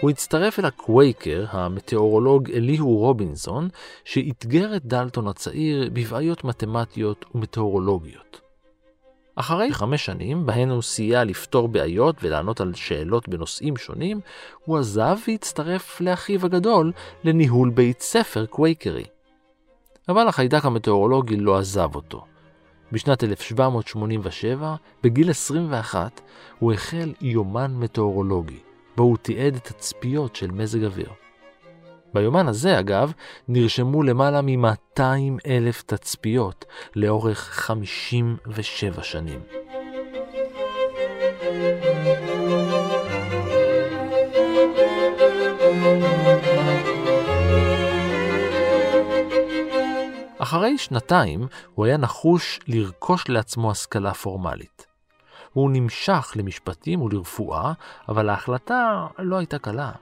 הוא 0.00 0.10
הצטרף 0.10 0.58
אל 0.58 0.64
הקווייקר, 0.64 1.44
המטאורולוג 1.50 2.50
אליהו 2.50 2.96
רובינסון, 2.96 3.68
שאתגר 4.04 4.76
את 4.76 4.86
דלטון 4.86 5.28
הצעיר 5.28 5.90
בבעיות 5.92 6.44
מתמטיות 6.44 7.24
ומטאורולוגיות. 7.34 8.40
אחרי 9.36 9.72
חמש 9.72 10.04
שנים, 10.04 10.46
בהן 10.46 10.70
הוא 10.70 10.82
סייע 10.82 11.24
לפתור 11.24 11.68
בעיות 11.68 12.16
ולענות 12.22 12.60
על 12.60 12.74
שאלות 12.74 13.28
בנושאים 13.28 13.76
שונים, 13.76 14.20
הוא 14.64 14.78
עזב 14.78 15.16
והצטרף 15.28 16.00
לאחיו 16.00 16.46
הגדול 16.46 16.92
לניהול 17.24 17.70
בית 17.70 18.00
ספר 18.00 18.46
קווייקרי. 18.46 19.04
אבל 20.08 20.28
החיידק 20.28 20.64
המטאורולוגי 20.64 21.36
לא 21.36 21.58
עזב 21.58 21.94
אותו. 21.94 22.24
בשנת 22.92 23.24
1787, 23.24 24.74
בגיל 25.02 25.30
21, 25.30 26.20
הוא 26.58 26.72
החל 26.72 27.12
יומן 27.20 27.74
מטאורולוגי, 27.74 28.58
בו 28.96 29.02
הוא 29.02 29.16
תיעד 29.16 29.54
את 29.54 29.64
תצפיות 29.64 30.36
של 30.36 30.50
מזג 30.50 30.84
אוויר. 30.84 31.10
ביומן 32.14 32.48
הזה, 32.48 32.78
אגב, 32.78 33.12
נרשמו 33.48 34.02
למעלה 34.02 34.42
מ-200 34.42 35.00
אלף 35.46 35.82
תצפיות 35.82 36.64
לאורך 36.96 37.38
57 37.38 39.02
שנים. 39.02 39.40
אחרי 50.46 50.78
שנתיים 50.78 51.46
הוא 51.74 51.86
היה 51.86 51.96
נחוש 51.96 52.60
לרכוש 52.68 53.28
לעצמו 53.28 53.70
השכלה 53.70 54.14
פורמלית. 54.14 54.86
הוא 55.52 55.70
נמשך 55.70 56.32
למשפטים 56.36 57.02
ולרפואה, 57.02 57.72
אבל 58.08 58.28
ההחלטה 58.28 59.06
לא 59.18 59.36
הייתה 59.36 59.58
קלה. 59.58 59.92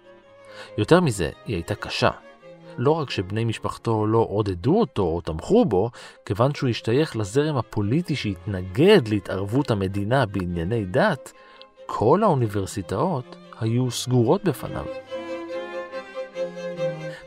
יותר 0.78 1.00
מזה, 1.00 1.30
היא 1.46 1.56
הייתה 1.56 1.74
קשה. 1.74 2.10
לא 2.78 2.90
רק 2.90 3.10
שבני 3.10 3.44
משפחתו 3.44 4.06
לא 4.06 4.26
עודדו 4.30 4.80
אותו 4.80 5.02
או 5.02 5.20
תמכו 5.20 5.64
בו, 5.64 5.90
כיוון 6.26 6.54
שהוא 6.54 6.70
השתייך 6.70 7.16
לזרם 7.16 7.56
הפוליטי 7.56 8.16
שהתנגד 8.16 9.08
להתערבות 9.08 9.70
המדינה 9.70 10.26
בענייני 10.26 10.84
דת, 10.84 11.32
כל 11.86 12.22
האוניברסיטאות 12.22 13.36
היו 13.60 13.90
סגורות 13.90 14.44
בפניו. 14.44 14.84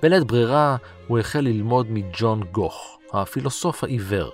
בלית 0.02 0.24
ברירה 0.24 0.78
הוא 1.08 1.20
החל 1.20 1.40
ללמוד 1.40 1.88
מג'ון 1.90 2.44
גוך, 2.44 2.97
הפילוסוף 3.14 3.84
העיוור. 3.84 4.32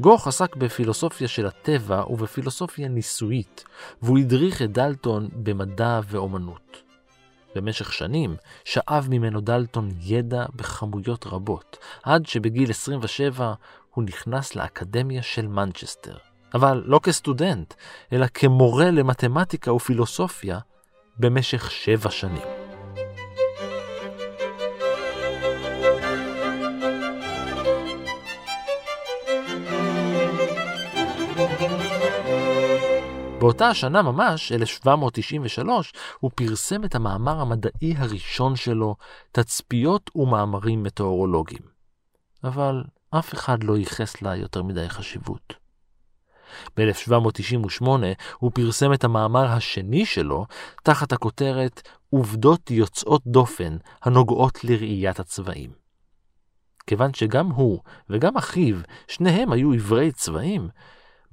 גוך 0.00 0.28
עסק 0.28 0.56
בפילוסופיה 0.56 1.28
של 1.28 1.46
הטבע 1.46 2.04
ובפילוסופיה 2.10 2.88
ניסויית, 2.88 3.64
והוא 4.02 4.18
הדריך 4.18 4.62
את 4.62 4.72
דלטון 4.72 5.28
במדע 5.32 6.00
ואומנות. 6.08 6.82
במשך 7.54 7.92
שנים 7.92 8.36
שאב 8.64 9.06
ממנו 9.10 9.40
דלטון 9.40 9.88
ידע 10.00 10.44
בכמויות 10.54 11.26
רבות, 11.26 11.76
עד 12.02 12.26
שבגיל 12.26 12.70
27 12.70 13.54
הוא 13.90 14.04
נכנס 14.04 14.54
לאקדמיה 14.54 15.22
של 15.22 15.46
מנצ'סטר. 15.46 16.16
אבל 16.54 16.82
לא 16.86 17.00
כסטודנט, 17.02 17.74
אלא 18.12 18.26
כמורה 18.34 18.90
למתמטיקה 18.90 19.72
ופילוסופיה 19.72 20.58
במשך 21.18 21.70
שבע 21.70 22.10
שנים. 22.10 22.53
באותה 33.44 33.68
השנה 33.68 34.02
ממש, 34.02 34.52
1793, 34.52 35.92
הוא 36.20 36.30
פרסם 36.34 36.84
את 36.84 36.94
המאמר 36.94 37.40
המדעי 37.40 37.94
הראשון 37.96 38.56
שלו, 38.56 38.96
תצפיות 39.32 40.10
ומאמרים 40.16 40.82
מטאורולוגיים. 40.82 41.62
אבל 42.44 42.84
אף 43.10 43.34
אחד 43.34 43.64
לא 43.64 43.76
ייחס 43.76 44.22
לה 44.22 44.36
יותר 44.36 44.62
מדי 44.62 44.88
חשיבות. 44.88 45.54
ב-1798 46.76 47.86
הוא 48.38 48.50
פרסם 48.54 48.92
את 48.92 49.04
המאמר 49.04 49.46
השני 49.46 50.06
שלו 50.06 50.46
תחת 50.82 51.12
הכותרת 51.12 51.88
עובדות 52.10 52.70
יוצאות 52.70 53.22
דופן 53.26 53.76
הנוגעות 54.02 54.64
לראיית 54.64 55.20
הצבעים. 55.20 55.70
כיוון 56.86 57.14
שגם 57.14 57.50
הוא 57.50 57.80
וגם 58.10 58.36
אחיו, 58.36 58.76
שניהם 59.08 59.52
היו 59.52 59.72
עיוורי 59.72 60.12
צבעים, 60.12 60.68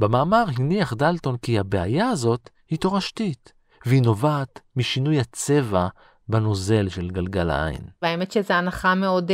במאמר 0.02 0.44
הניח 0.58 0.94
דלטון 0.94 1.38
כי 1.38 1.60
הבעיה 1.60 2.10
הזאת 2.10 2.50
היא 2.70 2.80
תורשתית, 2.80 3.54
והיא 3.86 4.02
נובעת 4.02 4.60
משינוי 4.76 5.20
הצבע 5.20 5.88
בנוזל 6.28 6.90
של 6.90 7.10
גלגל 7.10 7.50
העין. 7.50 7.82
והאמת 8.02 8.32
שזו 8.32 8.54
הנחה 8.54 8.96
מאוד 8.96 9.30
uh, 9.30 9.34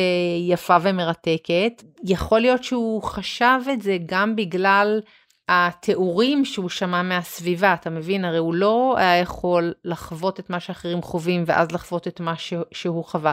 יפה 0.51 0.77
ומרתקת. 0.81 1.83
יכול 2.03 2.39
להיות 2.39 2.63
שהוא 2.63 3.03
חשב 3.03 3.59
את 3.73 3.81
זה 3.81 3.97
גם 4.05 4.35
בגלל 4.35 5.01
התיאורים 5.49 6.45
שהוא 6.45 6.69
שמע 6.69 7.01
מהסביבה, 7.01 7.73
אתה 7.73 7.89
מבין? 7.89 8.25
הרי 8.25 8.37
הוא 8.37 8.53
לא 8.53 8.95
היה 8.97 9.17
יכול 9.17 9.73
לחוות 9.85 10.39
את 10.39 10.49
מה 10.49 10.59
שאחרים 10.59 11.01
חווים 11.01 11.43
ואז 11.47 11.71
לחוות 11.71 12.07
את 12.07 12.19
מה 12.19 12.35
ש... 12.35 12.53
שהוא 12.71 13.05
חווה. 13.05 13.31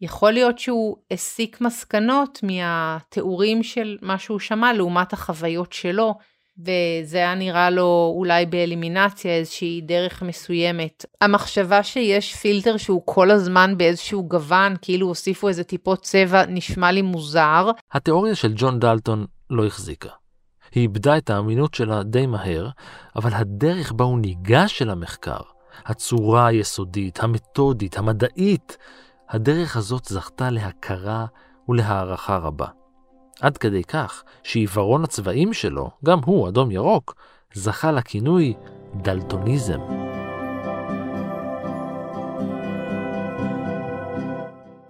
יכול 0.00 0.32
להיות 0.32 0.58
שהוא 0.58 0.96
הסיק 1.10 1.60
מסקנות 1.60 2.40
מהתיאורים 2.42 3.62
של 3.62 3.96
מה 4.02 4.18
שהוא 4.18 4.38
שמע 4.38 4.72
לעומת 4.72 5.12
החוויות 5.12 5.72
שלו. 5.72 6.14
וזה 6.58 7.18
היה 7.18 7.34
נראה 7.34 7.70
לו 7.70 8.12
אולי 8.16 8.46
באלימינציה 8.46 9.36
איזושהי 9.36 9.80
דרך 9.80 10.22
מסוימת. 10.22 11.04
המחשבה 11.20 11.82
שיש 11.82 12.34
פילטר 12.34 12.76
שהוא 12.76 13.02
כל 13.04 13.30
הזמן 13.30 13.74
באיזשהו 13.78 14.28
גוון, 14.28 14.74
כאילו 14.82 15.06
הוסיפו 15.06 15.48
איזה 15.48 15.64
טיפות 15.64 16.02
צבע, 16.02 16.46
נשמע 16.46 16.92
לי 16.92 17.02
מוזר. 17.02 17.70
התיאוריה 17.92 18.34
של 18.34 18.52
ג'ון 18.56 18.78
דלטון 18.78 19.26
לא 19.50 19.66
החזיקה. 19.66 20.08
היא 20.74 20.82
איבדה 20.82 21.16
את 21.16 21.30
האמינות 21.30 21.74
שלה 21.74 22.02
די 22.02 22.26
מהר, 22.26 22.68
אבל 23.16 23.30
הדרך 23.34 23.92
בה 23.92 24.04
הוא 24.04 24.18
ניגש 24.18 24.82
אל 24.82 24.90
המחקר, 24.90 25.40
הצורה 25.86 26.46
היסודית, 26.46 27.22
המתודית, 27.22 27.98
המדעית, 27.98 28.76
הדרך 29.28 29.76
הזאת 29.76 30.04
זכתה 30.04 30.50
להכרה 30.50 31.26
ולהערכה 31.68 32.36
רבה. 32.36 32.66
עד 33.40 33.58
כדי 33.58 33.84
כך 33.84 34.22
שעיוורון 34.42 35.04
הצבעים 35.04 35.52
שלו, 35.52 35.90
גם 36.04 36.18
הוא 36.24 36.48
אדום 36.48 36.70
ירוק, 36.70 37.14
זכה 37.54 37.92
לכינוי 37.92 38.54
דלטוניזם. 38.94 39.80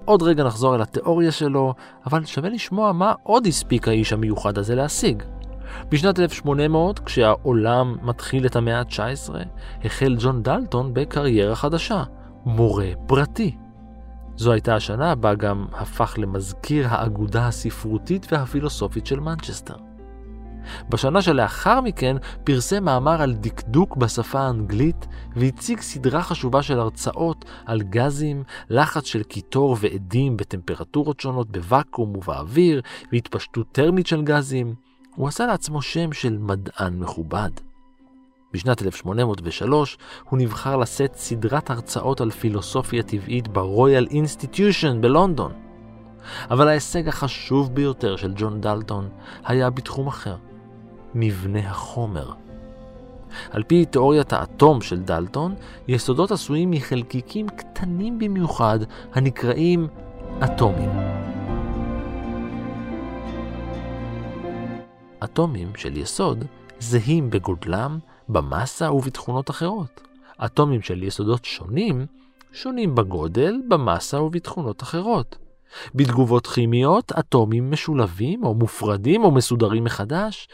עוד 0.05 0.23
רגע 0.23 0.45
נחזור 0.45 0.75
אל 0.75 0.83
התיאוריה 0.83 1.33
שלו, 1.33 1.75
אבל 2.07 2.25
שווה 2.25 2.51
לשמוע 2.51 2.93
מה 2.93 3.13
עוד 3.23 3.47
הספיק 3.47 3.89
האיש 3.89 4.13
המיוחד 4.13 4.59
הזה 4.59 4.75
להשיג. 4.75 5.23
בשנת 5.89 6.19
1800, 6.19 6.99
כשהעולם 6.99 7.97
מתחיל 8.03 8.47
את 8.47 8.57
המאה 8.57 8.79
ה-19, 8.79 9.35
החל 9.85 10.17
ג'ון 10.19 10.43
דלטון 10.43 10.95
בקריירה 10.95 11.55
חדשה, 11.55 12.03
מורה 12.45 12.87
פרטי. 13.07 13.57
זו 14.37 14.53
הייתה 14.53 14.75
השנה 14.75 15.15
בה 15.15 15.35
גם 15.35 15.67
הפך 15.73 16.15
למזכיר 16.19 16.87
האגודה 16.91 17.47
הספרותית 17.47 18.33
והפילוסופית 18.33 19.07
של 19.07 19.21
מנצ'סטר. 19.21 19.77
בשנה 20.91 21.23
שלאחר 21.23 21.81
מכן 21.81 22.17
פרסם 22.45 22.85
מאמר 22.85 23.23
על 23.23 23.35
דקדוק 23.35 23.97
בשפה 23.97 24.41
האנגלית 24.41 25.07
והציג 25.37 25.81
סדרה 25.81 26.23
חשובה 26.23 26.63
של 26.63 26.79
הרצאות 26.79 27.45
על 27.67 27.83
גזים, 27.83 28.43
לחץ 28.71 29.05
של 29.05 29.23
קיטור 29.23 29.77
ואדים 29.81 30.37
בטמפרטורות 30.37 31.21
שונות 31.21 31.51
בוואקום 31.51 32.17
ובאוויר 32.17 32.83
והתפשטות 33.13 33.67
טרמית 33.73 34.07
של 34.07 34.23
גזים. 34.23 34.75
הוא 35.17 35.29
עשה 35.29 35.47
לעצמו 35.47 35.83
שם 35.83 36.13
של 36.13 36.39
מדען 36.39 36.95
מכובד. 36.99 37.51
בשנת 38.55 38.83
1803 38.83 39.99
הוא 40.29 40.39
נבחר 40.39 40.77
לשאת 40.77 41.15
סדרת 41.15 41.71
הרצאות 41.71 42.21
על 42.21 42.31
פילוסופיה 42.31 43.03
טבעית 43.03 43.49
ב 43.49 43.59
Royal 43.59 44.07
Institution 44.11 45.01
בלונדון. 45.01 45.53
אבל 46.51 46.69
ההישג 46.69 47.09
החשוב 47.09 47.75
ביותר 47.75 48.17
של 48.17 48.33
ג'ון 48.37 48.61
דלטון 48.61 49.09
היה 49.45 49.71
בתחום 49.71 50.07
אחר, 50.07 50.37
מבנה 51.15 51.71
החומר. 51.71 52.33
על 53.51 53.63
פי 53.63 53.85
תיאוריית 53.85 54.33
האטום 54.33 54.81
של 54.81 55.01
דלטון, 55.01 55.55
יסודות 55.89 56.31
עשויים 56.31 56.71
מחלקיקים 56.71 57.49
קטנים 57.49 58.19
במיוחד 58.19 58.79
הנקראים 59.15 59.89
אטומים. 60.45 60.91
אטומים 65.25 65.73
של 65.77 65.97
יסוד 65.97 66.45
זהים 66.79 67.31
בגודלם, 67.31 67.99
במסה 68.29 68.93
ובתכונות 68.93 69.51
אחרות. 69.51 70.01
אטומים 70.45 70.83
של 70.83 71.03
יסודות 71.03 71.45
שונים, 71.45 72.07
שונים 72.53 72.95
בגודל, 72.95 73.61
במסה 73.69 74.21
ובתכונות 74.21 74.83
אחרות. 74.83 75.39
בתגובות 75.95 76.47
כימיות, 76.47 77.13
אטומים 77.13 77.71
משולבים 77.71 78.45
או 78.45 78.55
מופרדים 78.55 79.25
או 79.25 79.31
מסודרים 79.31 79.85
מחדש. 79.85 80.49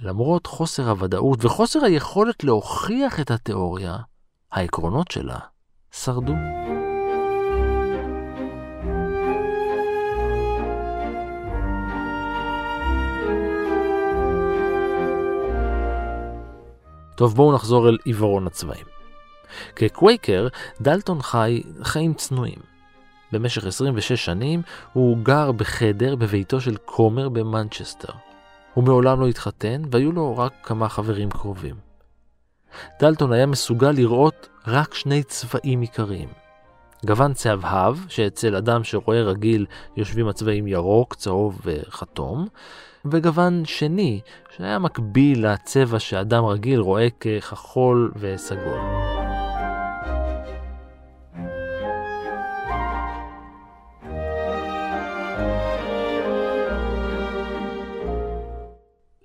למרות 0.00 0.46
חוסר 0.46 0.90
הוודאות 0.90 1.44
וחוסר 1.44 1.84
היכולת 1.84 2.44
להוכיח 2.44 3.20
את 3.20 3.30
התיאוריה, 3.30 3.96
העקרונות 4.52 5.10
שלה 5.10 5.38
שרדו. 5.92 6.34
טוב, 17.16 17.34
בואו 17.34 17.54
נחזור 17.54 17.88
אל 17.88 17.98
עיוורון 18.04 18.46
הצבעים. 18.46 18.86
כקווייקר, 19.76 20.48
דלטון 20.80 21.22
חי 21.22 21.62
חיים 21.82 22.14
צנועים. 22.14 22.58
במשך 23.32 23.66
26 23.66 24.24
שנים 24.24 24.62
הוא 24.92 25.18
גר 25.22 25.52
בחדר 25.52 26.16
בביתו 26.16 26.60
של 26.60 26.76
כומר 26.84 27.28
במנצ'סטר. 27.28 28.12
הוא 28.74 28.84
מעולם 28.84 29.20
לא 29.20 29.28
התחתן, 29.28 29.82
והיו 29.90 30.12
לו 30.12 30.38
רק 30.38 30.52
כמה 30.62 30.88
חברים 30.88 31.30
קרובים. 31.30 31.74
דלטון 33.00 33.32
היה 33.32 33.46
מסוגל 33.46 33.90
לראות 33.90 34.48
רק 34.66 34.94
שני 34.94 35.22
צבעים 35.22 35.80
עיקריים. 35.80 36.28
גוון 37.06 37.34
צהבהב, 37.34 37.96
שאצל 38.08 38.56
אדם 38.56 38.84
שרואה 38.84 39.22
רגיל 39.22 39.66
יושבים 39.96 40.28
הצבעים 40.28 40.66
ירוק, 40.66 41.14
צהוב 41.14 41.60
וכתום, 41.64 42.48
וגוון 43.04 43.64
שני, 43.64 44.20
שהיה 44.56 44.78
מקביל 44.78 45.46
לצבע 45.46 45.98
שאדם 45.98 46.44
רגיל 46.44 46.80
רואה 46.80 47.08
ככחול 47.10 48.12
וסגול. 48.16 48.78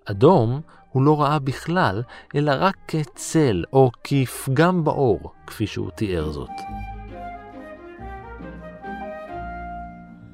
אדום 0.06 0.62
הוא 0.90 1.04
לא 1.04 1.22
ראה 1.22 1.40
בכלל, 1.40 2.04
אלא 2.36 2.52
רק 2.60 2.76
כצל 2.88 3.64
או 3.74 3.92
כפגם 4.04 4.84
באור, 4.84 5.34
כפי 5.48 5.68
שהוא 5.68 5.92
תיאר 5.92 6.32
זאת. 6.32 6.50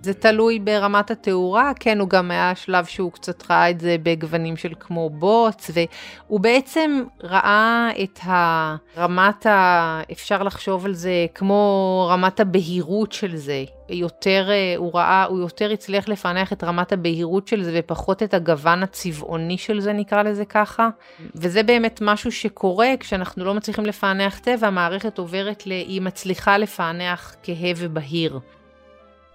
זה 0.06 0.14
תלוי 0.14 0.60
ברמת 0.60 1.12
התאורה, 1.12 1.72
כן, 1.80 2.00
הוא 2.00 2.10
גם 2.10 2.32
היה 2.32 2.56
שלב 2.56 2.86
שהוא 2.86 3.12
קצת 3.12 3.52
ראה 3.52 3.70
את 3.70 3.80
זה 3.80 3.96
בגוונים 4.04 4.58
של 4.58 4.74
כמו 4.80 5.10
בוץ, 5.10 5.72
והוא 5.74 6.40
בעצם 6.40 7.04
ראה 7.24 7.90
את 8.04 8.20
הרמת 8.24 9.46
ה... 9.46 10.02
אפשר 10.12 10.44
לחשוב 10.44 10.86
על 10.86 10.94
זה 10.94 11.26
כמו 11.36 12.08
רמת 12.12 12.40
הבהירות 12.40 13.12
של 13.12 13.36
זה. 13.36 13.64
יותר, 13.90 14.48
אה, 14.50 14.74
הוא 14.78 14.92
ראה, 14.94 15.26
הוא 15.26 15.40
יותר 15.40 15.72
הצליח 15.72 16.08
לפענח 16.08 16.54
את 16.54 16.64
רמת 16.64 16.92
הבהירות 16.92 17.48
של 17.48 17.64
זה 17.64 17.72
ופחות 17.74 18.24
את 18.24 18.34
הגוון 18.34 18.84
הצבעוני 18.84 19.58
של 19.58 19.80
זה, 19.80 19.94
נקרא 19.94 20.24
לזה 20.24 20.46
ככה. 20.46 20.90
וזה 21.36 21.64
באמת 21.64 22.00
משהו 22.02 22.32
שקורה 22.32 22.90
כשאנחנו 23.00 23.46
לא 23.46 23.54
מצליחים 23.54 23.86
לפענח 23.86 24.40
טבע, 24.40 24.68
המערכת 24.68 25.18
עוברת 25.18 25.68
ל... 25.68 25.72
היא 25.72 26.02
מצליחה 26.02 26.58
לפענח 26.58 27.36
כהה 27.44 27.72
ובהיר. 27.78 28.40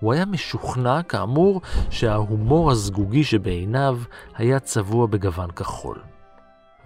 הוא 0.00 0.12
היה 0.12 0.24
משוכנע, 0.24 1.02
כאמור, 1.02 1.60
שההומור 1.90 2.70
הזגוגי 2.70 3.24
שבעיניו 3.24 3.98
היה 4.36 4.60
צבוע 4.60 5.06
בגוון 5.06 5.50
כחול. 5.50 6.02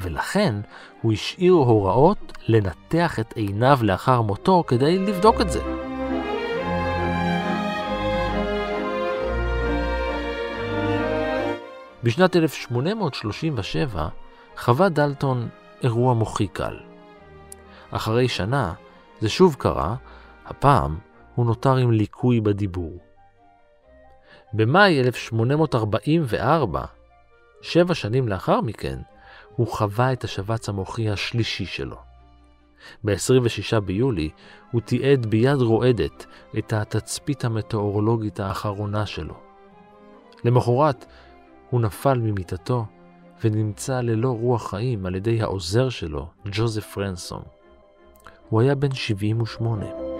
ולכן 0.01 0.55
הוא 1.03 1.13
השאיר 1.13 1.53
הוראות 1.53 2.33
לנתח 2.49 3.21
את 3.21 3.33
עיניו 3.33 3.79
לאחר 3.83 4.23
מותו 4.23 4.65
כדי 4.67 4.99
לבדוק 4.99 5.41
את 5.41 5.51
זה. 5.51 5.63
בשנת 12.03 12.37
1837 12.37 14.09
חווה 14.57 14.89
דלטון 14.89 15.49
אירוע 15.83 16.15
מוחי 16.15 16.47
קל. 16.47 16.77
אחרי 17.91 18.29
שנה 18.29 18.73
זה 19.21 19.29
שוב 19.29 19.57
קרה, 19.59 19.95
הפעם 20.47 20.99
הוא 21.35 21.47
נותר 21.47 21.77
עם 21.77 21.91
ליקוי 21.91 22.41
בדיבור. 22.41 22.99
במאי 24.53 25.01
1844, 25.01 26.85
שבע 27.63 27.95
שנים 27.95 28.29
לאחר 28.29 28.61
מכן, 28.61 28.99
הוא 29.57 29.67
חווה 29.67 30.13
את 30.13 30.25
השבץ 30.25 30.69
המוחי 30.69 31.11
השלישי 31.11 31.67
שלו. 31.67 31.97
ב-26 33.05 33.81
ביולי 33.81 34.31
הוא 34.73 34.81
תיעד 34.81 35.27
ביד 35.27 35.57
רועדת 35.57 36.27
את 36.59 36.73
התצפית 36.73 37.45
המטאורולוגית 37.45 38.41
האחרונה 38.41 39.07
שלו. 39.07 39.35
למחרת 40.45 41.07
הוא 41.71 41.81
נפל 41.81 42.19
ממיטתו 42.19 42.87
ונמצא 43.45 44.01
ללא 44.01 44.29
רוח 44.29 44.71
חיים 44.71 45.07
על 45.07 45.15
ידי 45.15 45.43
העוזר 45.43 45.89
שלו, 45.89 46.27
ג'וזף 46.53 46.99
רנסום. 46.99 47.43
הוא 48.49 48.61
היה 48.61 48.75
בן 48.75 48.95
78. 48.95 50.14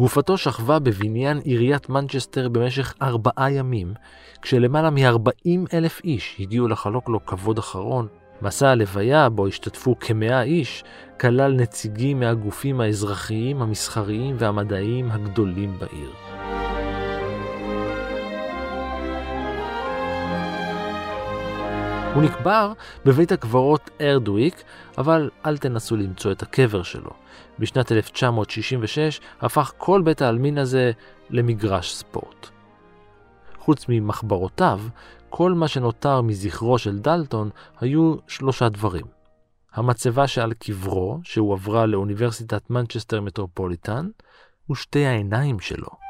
גופתו 0.00 0.38
שכבה 0.38 0.78
בבניין 0.78 1.38
עיריית 1.38 1.88
מנצ'סטר 1.88 2.48
במשך 2.48 2.94
ארבעה 3.02 3.52
ימים, 3.52 3.94
כשלמעלה 4.42 4.90
מ-40 4.90 5.74
אלף 5.74 6.00
איש 6.04 6.36
הגיעו 6.40 6.68
לחלוק 6.68 7.08
לו 7.08 7.26
כבוד 7.26 7.58
אחרון. 7.58 8.06
מסע 8.42 8.68
הלוויה, 8.68 9.28
בו 9.28 9.46
השתתפו 9.46 9.98
כמאה 10.00 10.42
איש, 10.42 10.84
כלל 11.20 11.52
נציגים 11.52 12.20
מהגופים 12.20 12.80
האזרחיים, 12.80 13.62
המסחריים 13.62 14.36
והמדעיים 14.38 15.10
הגדולים 15.10 15.78
בעיר. 15.78 16.10
הוא 22.14 22.22
נקבר 22.22 22.72
בבית 23.04 23.32
הקברות 23.32 23.90
ארדוויק, 24.00 24.62
אבל 24.98 25.30
אל 25.46 25.58
תנסו 25.58 25.96
למצוא 25.96 26.32
את 26.32 26.42
הקבר 26.42 26.82
שלו. 26.82 27.10
בשנת 27.60 27.92
1966 27.92 29.20
הפך 29.40 29.72
כל 29.78 30.02
בית 30.04 30.22
העלמין 30.22 30.58
הזה 30.58 30.92
למגרש 31.30 31.94
ספורט. 31.94 32.48
חוץ 33.58 33.86
ממחברותיו, 33.88 34.80
כל 35.28 35.52
מה 35.52 35.68
שנותר 35.68 36.20
מזכרו 36.20 36.78
של 36.78 36.98
דלטון 36.98 37.50
היו 37.80 38.14
שלושה 38.28 38.68
דברים. 38.68 39.06
המצבה 39.72 40.26
שעל 40.26 40.52
קברו, 40.52 41.20
שהועברה 41.24 41.86
לאוניברסיטת 41.86 42.70
מנצ'סטר 42.70 43.20
מטרופוליטן, 43.20 44.08
ושתי 44.70 45.06
העיניים 45.06 45.60
שלו. 45.60 46.09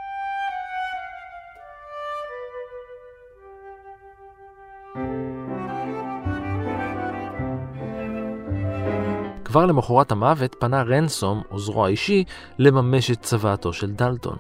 כבר 9.51 9.67
למחרת 9.67 10.13
המוות 10.13 10.57
פנה 10.59 10.83
רנסום, 10.83 11.43
עוזרו 11.49 11.87
האישי, 11.87 12.25
לממש 12.59 13.11
את 13.11 13.23
צוואתו 13.23 13.73
של 13.73 13.91
דלטון. 13.91 14.37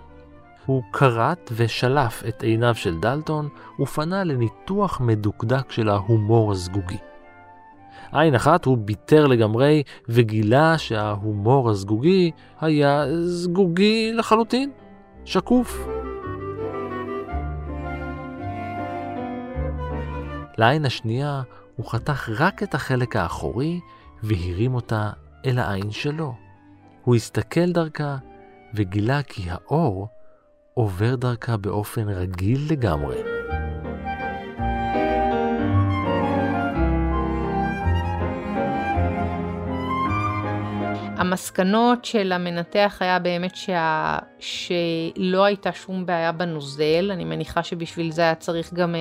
הוא 0.66 0.82
כרת 0.92 1.50
ושלף 1.56 2.22
את 2.28 2.42
עיניו 2.42 2.74
של 2.74 3.00
דלטון 3.00 3.48
ופנה 3.80 4.24
לניתוח 4.24 5.00
מדוקדק 5.00 5.70
של 5.70 5.88
ההומור 5.88 6.52
הזגוגי. 6.52 6.96
עין 8.12 8.34
אחת 8.34 8.64
הוא 8.64 8.78
ביטר 8.78 9.26
לגמרי 9.26 9.82
וגילה 10.08 10.78
שההומור 10.78 11.70
הזגוגי 11.70 12.30
היה 12.60 13.04
זגוגי 13.24 14.12
לחלוטין, 14.14 14.70
שקוף. 15.24 15.88
לעין 20.58 20.84
השנייה 20.84 21.42
הוא 21.76 21.86
חתך 21.86 22.28
רק 22.38 22.62
את 22.62 22.74
החלק 22.74 23.16
האחורי 23.16 23.80
והרים 24.22 24.74
אותה 24.74 25.10
אל 25.46 25.58
העין 25.58 25.90
שלו. 25.90 26.34
הוא 27.04 27.16
הסתכל 27.16 27.72
דרכה 27.72 28.16
וגילה 28.74 29.22
כי 29.22 29.42
האור 29.50 30.08
עובר 30.74 31.14
דרכה 31.14 31.56
באופן 31.56 32.08
רגיל 32.08 32.60
לגמרי. 32.70 33.16
המסקנות 41.16 42.04
של 42.04 42.32
המנתח 42.32 42.96
היה 43.00 43.18
באמת 43.18 43.56
שה... 43.56 44.18
שלא 44.38 45.44
הייתה 45.44 45.72
שום 45.72 46.06
בעיה 46.06 46.32
בנוזל, 46.32 47.10
אני 47.12 47.24
מניחה 47.24 47.62
שבשביל 47.62 48.12
זה 48.12 48.22
היה 48.22 48.34
צריך 48.34 48.74
גם 48.74 48.94
אה, 48.94 49.00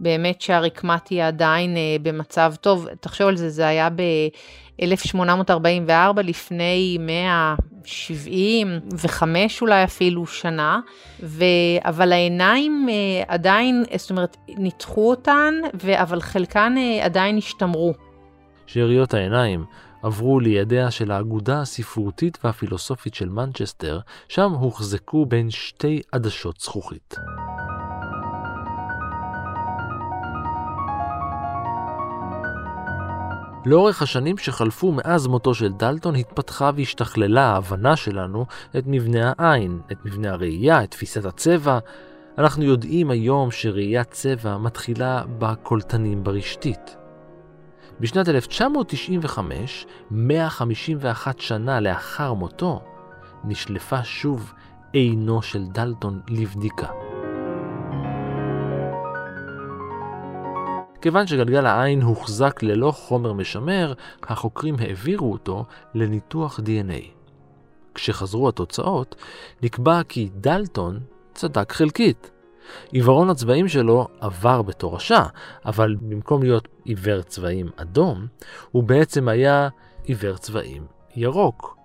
באמת 0.00 0.40
שהרקמה 0.40 0.98
תהיה 0.98 1.28
עדיין 1.28 1.76
אה, 1.76 1.96
במצב 2.02 2.54
טוב. 2.60 2.86
תחשוב 3.00 3.28
על 3.28 3.36
זה, 3.36 3.48
זה 3.48 3.66
היה 3.66 3.88
ב-1844, 3.90 6.22
לפני 6.24 6.96
175 7.00 9.62
אולי 9.62 9.84
אפילו 9.84 10.26
שנה, 10.26 10.80
ו... 11.22 11.44
אבל 11.80 12.12
העיניים 12.12 12.86
אה, 12.90 12.94
עדיין, 13.28 13.84
זאת 13.96 14.10
אומרת, 14.10 14.36
ניתחו 14.48 15.10
אותן, 15.10 15.54
ו... 15.82 16.02
אבל 16.02 16.20
חלקן 16.20 16.74
אה, 16.78 17.04
עדיין 17.04 17.36
השתמרו. 17.36 17.94
שאריות 18.66 19.14
העיניים 19.14 19.64
עברו 20.02 20.40
לידיה 20.40 20.90
של 20.90 21.10
האגודה 21.10 21.60
הספרותית 21.60 22.38
והפילוסופית 22.44 23.14
של 23.14 23.28
מנצ'סטר, 23.28 24.00
שם 24.28 24.52
הוחזקו 24.52 25.26
בין 25.26 25.50
שתי 25.50 26.02
עדשות 26.12 26.60
זכוכית. 26.60 27.14
לאורך 33.68 34.02
השנים 34.02 34.38
שחלפו 34.38 34.92
מאז 34.92 35.26
מותו 35.26 35.54
של 35.54 35.72
דלטון 35.72 36.16
התפתחה 36.16 36.70
והשתכללה 36.76 37.42
ההבנה 37.42 37.96
שלנו 37.96 38.46
את 38.78 38.84
מבנה 38.86 39.32
העין, 39.38 39.80
את 39.92 40.04
מבנה 40.04 40.32
הראייה, 40.32 40.84
את 40.84 40.90
תפיסת 40.90 41.24
הצבע. 41.24 41.78
אנחנו 42.38 42.64
יודעים 42.64 43.10
היום 43.10 43.50
שראיית 43.50 44.10
צבע 44.10 44.58
מתחילה 44.58 45.22
בקולטנים 45.38 46.24
ברשתית. 46.24 46.96
בשנת 48.00 48.28
1995, 48.28 49.86
151 50.10 51.40
שנה 51.40 51.80
לאחר 51.80 52.32
מותו, 52.32 52.82
נשלפה 53.44 54.04
שוב 54.04 54.52
עינו 54.92 55.42
של 55.42 55.64
דלטון 55.66 56.20
לבדיקה. 56.28 57.07
כיוון 61.00 61.26
שגלגל 61.26 61.66
העין 61.66 62.02
הוחזק 62.02 62.62
ללא 62.62 62.90
חומר 62.90 63.32
משמר, 63.32 63.92
החוקרים 64.22 64.74
העבירו 64.78 65.32
אותו 65.32 65.64
לניתוח 65.94 66.60
DNA. 66.60 67.18
כשחזרו 67.94 68.48
התוצאות, 68.48 69.14
נקבע 69.62 70.02
כי 70.08 70.28
דלטון 70.34 71.00
צדק 71.34 71.72
חלקית. 71.72 72.30
עיוורון 72.92 73.30
הצבעים 73.30 73.68
שלו 73.68 74.08
עבר 74.20 74.62
בתור 74.62 74.96
רשע, 74.96 75.22
אבל 75.66 75.96
במקום 76.00 76.42
להיות 76.42 76.68
עיוור 76.84 77.22
צבעים 77.22 77.70
אדום, 77.76 78.26
הוא 78.70 78.82
בעצם 78.82 79.28
היה 79.28 79.68
עיוור 80.04 80.36
צבעים 80.36 80.86
ירוק, 81.16 81.76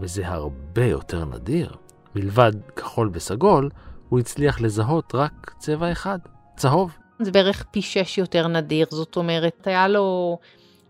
וזה 0.00 0.28
הרבה 0.28 0.84
יותר 0.84 1.24
נדיר. 1.24 1.76
מלבד 2.14 2.52
כחול 2.76 3.10
וסגול, 3.12 3.70
הוא 4.08 4.18
הצליח 4.18 4.60
לזהות 4.60 5.14
רק 5.14 5.54
צבע 5.58 5.92
אחד, 5.92 6.18
צהוב. 6.56 6.96
זה 7.18 7.30
בערך 7.30 7.64
פי 7.70 7.82
שש 7.82 8.18
יותר 8.18 8.48
נדיר, 8.48 8.86
זאת 8.90 9.16
אומרת, 9.16 9.66
היה 9.66 9.88
לו 9.88 10.38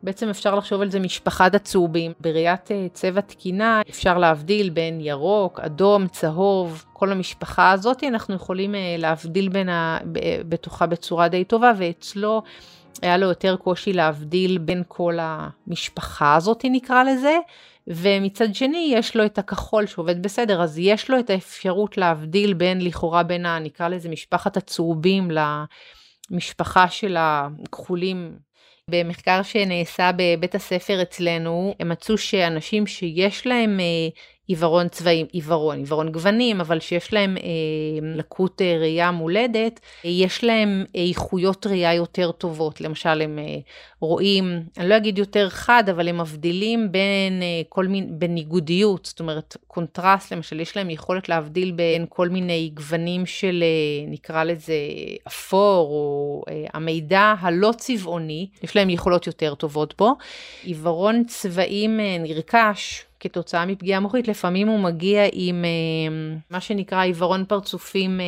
בעצם 0.04 0.28
אפשר 0.28 0.54
לחשוב 0.54 0.80
על 0.80 0.90
זה 0.90 1.00
משפחת 1.00 1.54
הצהובים. 1.54 2.12
בראיית 2.20 2.70
אה, 2.70 2.86
צבע 2.92 3.20
תקינה 3.20 3.82
אפשר 3.90 4.18
להבדיל 4.18 4.70
בין 4.70 5.00
ירוק, 5.00 5.60
אדום, 5.60 6.08
צהוב, 6.08 6.84
כל 6.92 7.12
המשפחה 7.12 7.70
הזאת, 7.70 8.04
אנחנו 8.04 8.34
יכולים 8.34 8.74
אה, 8.74 8.96
להבדיל 8.98 9.48
בין 9.48 9.68
ה... 9.68 9.98
בתוכה 10.48 10.86
בצורה 10.86 11.28
די 11.28 11.44
טובה, 11.44 11.72
ואצלו 11.76 12.42
היה 13.02 13.16
לו 13.16 13.26
יותר 13.26 13.56
קושי 13.56 13.92
להבדיל 13.92 14.58
בין 14.58 14.82
כל 14.88 15.18
המשפחה 15.20 16.34
הזאת, 16.34 16.64
נקרא 16.70 17.04
לזה. 17.04 17.38
ומצד 17.86 18.54
שני 18.54 18.92
יש 18.96 19.16
לו 19.16 19.24
את 19.24 19.38
הכחול 19.38 19.86
שעובד 19.86 20.22
בסדר, 20.22 20.62
אז 20.62 20.78
יש 20.78 21.10
לו 21.10 21.18
את 21.18 21.30
האפשרות 21.30 21.98
להבדיל 21.98 22.54
בין, 22.54 22.84
לכאורה 22.84 23.22
בין 23.22 23.46
ה... 23.46 23.58
נקרא 23.58 23.88
לזה 23.88 24.08
משפחת 24.08 24.56
הצהובים 24.56 25.30
למשפחה 26.30 26.88
של 26.88 27.16
הכחולים 27.18 28.38
במחקר 28.90 29.42
שנעשה 29.42 30.10
בבית 30.16 30.54
הספר 30.54 31.02
אצלנו, 31.02 31.74
הם 31.80 31.88
מצאו 31.88 32.18
שאנשים 32.18 32.86
שיש 32.86 33.46
להם 33.46 33.80
אה, 33.80 34.08
עיוורון 34.48 34.88
צבעים, 34.88 35.26
עיוורון, 35.32 35.78
עיוורון 35.78 36.12
גוונים, 36.12 36.60
אבל 36.60 36.80
שיש 36.80 37.12
להם 37.12 37.36
אה, 37.36 37.42
לקות 38.16 38.62
אה, 38.62 38.78
ראייה 38.80 39.10
מולדת, 39.10 39.80
אה, 40.04 40.10
יש 40.10 40.44
להם 40.44 40.84
איכויות 40.94 41.66
ראייה 41.66 41.94
יותר 41.94 42.32
טובות. 42.32 42.80
למשל, 42.80 43.22
הם 43.22 43.38
אה, 43.38 43.58
רואים, 44.00 44.62
אני 44.78 44.88
לא 44.88 44.96
אגיד 44.96 45.18
יותר 45.18 45.48
חד, 45.48 45.84
אבל 45.90 46.08
הם 46.08 46.20
מבדילים 46.20 46.92
בין 46.92 47.42
אה, 47.42 47.62
כל 47.68 47.86
מיני, 47.86 48.06
בניגודיות, 48.10 49.06
זאת 49.06 49.20
אומרת, 49.20 49.56
קונטרסט, 49.66 50.32
למשל, 50.32 50.60
יש 50.60 50.76
להם 50.76 50.90
יכולת 50.90 51.28
להבדיל 51.28 51.72
בין 51.72 52.06
כל 52.08 52.28
מיני 52.28 52.70
גוונים 52.74 53.26
של, 53.26 53.62
אה, 53.62 54.10
נקרא 54.10 54.44
לזה, 54.44 54.74
אפור, 55.26 55.88
או 55.90 56.42
אה, 56.48 56.64
המידע 56.74 57.34
הלא 57.40 57.72
צבעוני, 57.76 58.48
יש 58.62 58.76
להם 58.76 58.90
יכולות 58.90 59.26
יותר 59.26 59.54
טובות 59.54 59.94
בו. 59.98 60.14
עיוורון 60.62 61.24
צבעים 61.24 62.00
אה, 62.00 62.16
נרכש, 62.18 63.04
כתוצאה 63.24 63.66
מפגיעה 63.66 64.00
מוחית, 64.00 64.28
לפעמים 64.28 64.68
הוא 64.68 64.80
מגיע 64.80 65.22
עם 65.32 65.64
אה, 65.64 66.40
מה 66.50 66.60
שנקרא 66.60 67.02
עיוורון 67.02 67.44
פרצופים 67.44 68.20
אה, 68.20 68.24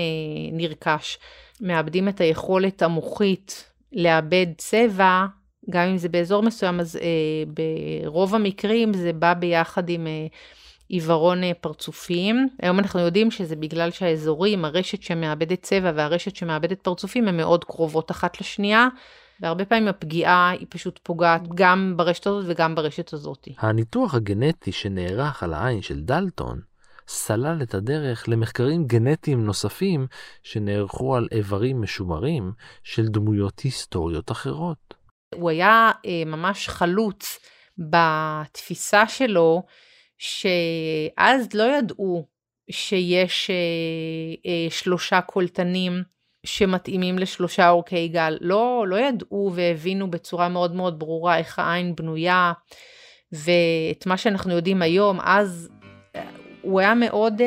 נרכש. 0.52 1.18
מאבדים 1.60 2.08
את 2.08 2.20
היכולת 2.20 2.82
המוחית 2.82 3.70
לאבד 3.92 4.46
צבע, 4.56 5.26
גם 5.70 5.88
אם 5.88 5.96
זה 5.96 6.08
באזור 6.08 6.42
מסוים, 6.42 6.80
אז 6.80 6.96
אה, 6.96 7.62
ברוב 8.04 8.34
המקרים 8.34 8.94
זה 8.94 9.12
בא 9.12 9.34
ביחד 9.34 9.88
עם 9.88 10.06
עיוורון 10.88 11.40
פרצופים. 11.60 12.48
היום 12.62 12.78
אנחנו 12.78 13.00
יודעים 13.00 13.30
שזה 13.30 13.56
בגלל 13.56 13.90
שהאזורים, 13.90 14.64
הרשת 14.64 15.02
שמאבדת 15.02 15.62
צבע 15.62 15.92
והרשת 15.94 16.36
שמאבדת 16.36 16.80
פרצופים, 16.80 17.28
הן 17.28 17.36
מאוד 17.36 17.64
קרובות 17.64 18.10
אחת 18.10 18.40
לשנייה. 18.40 18.88
והרבה 19.40 19.64
פעמים 19.64 19.88
הפגיעה 19.88 20.50
היא 20.50 20.66
פשוט 20.70 21.00
פוגעת 21.02 21.42
גם 21.54 21.94
ברשת 21.96 22.26
הזאת 22.26 22.44
וגם 22.48 22.74
ברשת 22.74 23.12
הזאת. 23.12 23.48
הניתוח 23.58 24.14
הגנטי 24.14 24.72
שנערך 24.72 25.42
על 25.42 25.54
העין 25.54 25.82
של 25.82 26.00
דלטון 26.00 26.60
סלל 27.08 27.62
את 27.62 27.74
הדרך 27.74 28.28
למחקרים 28.28 28.86
גנטיים 28.86 29.44
נוספים 29.44 30.06
שנערכו 30.42 31.16
על 31.16 31.28
איברים 31.32 31.82
משומרים 31.82 32.52
של 32.82 33.06
דמויות 33.06 33.60
היסטוריות 33.60 34.30
אחרות. 34.30 34.94
הוא 35.34 35.50
היה 35.50 35.90
אה, 36.06 36.22
ממש 36.26 36.68
חלוץ 36.68 37.38
בתפיסה 37.78 39.08
שלו, 39.08 39.62
שאז 40.18 41.54
לא 41.54 41.62
ידעו 41.78 42.26
שיש 42.70 43.50
אה, 43.50 43.54
אה, 44.50 44.70
שלושה 44.70 45.20
קולטנים 45.20 46.02
שמתאימים 46.46 47.18
לשלושה 47.18 47.70
אורכי 47.70 48.08
גל. 48.08 48.36
לא, 48.40 48.84
לא 48.88 48.96
ידעו 48.96 49.52
והבינו 49.54 50.10
בצורה 50.10 50.48
מאוד 50.48 50.74
מאוד 50.74 50.98
ברורה 50.98 51.38
איך 51.38 51.58
העין 51.58 51.94
בנויה, 51.96 52.52
ואת 53.32 54.06
מה 54.06 54.16
שאנחנו 54.16 54.52
יודעים 54.52 54.82
היום, 54.82 55.20
אז 55.20 55.68
הוא 56.62 56.80
היה 56.80 56.94
מאוד 56.94 57.40
אה, 57.40 57.46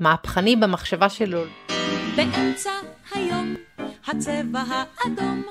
מהפכני 0.00 0.56
במחשבה 0.56 1.08
שלו. 1.08 1.42
באמצע 2.16 2.70
היום 3.14 3.54
הצבע 4.06 4.62
האדום 4.68 5.42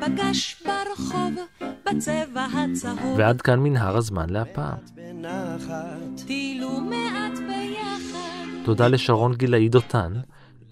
פגש 0.00 0.62
ברחוב 0.64 1.34
בצבע 1.86 2.44
הצהוב. 2.44 3.18
ועד 3.18 3.40
כאן 3.40 3.60
מנהר 3.60 3.96
הזמן 3.96 4.30
להפעם. 4.30 4.76
תודה 8.64 8.88
לשרון 8.88 9.34
גילאי 9.34 9.68
דותן. 9.68 10.12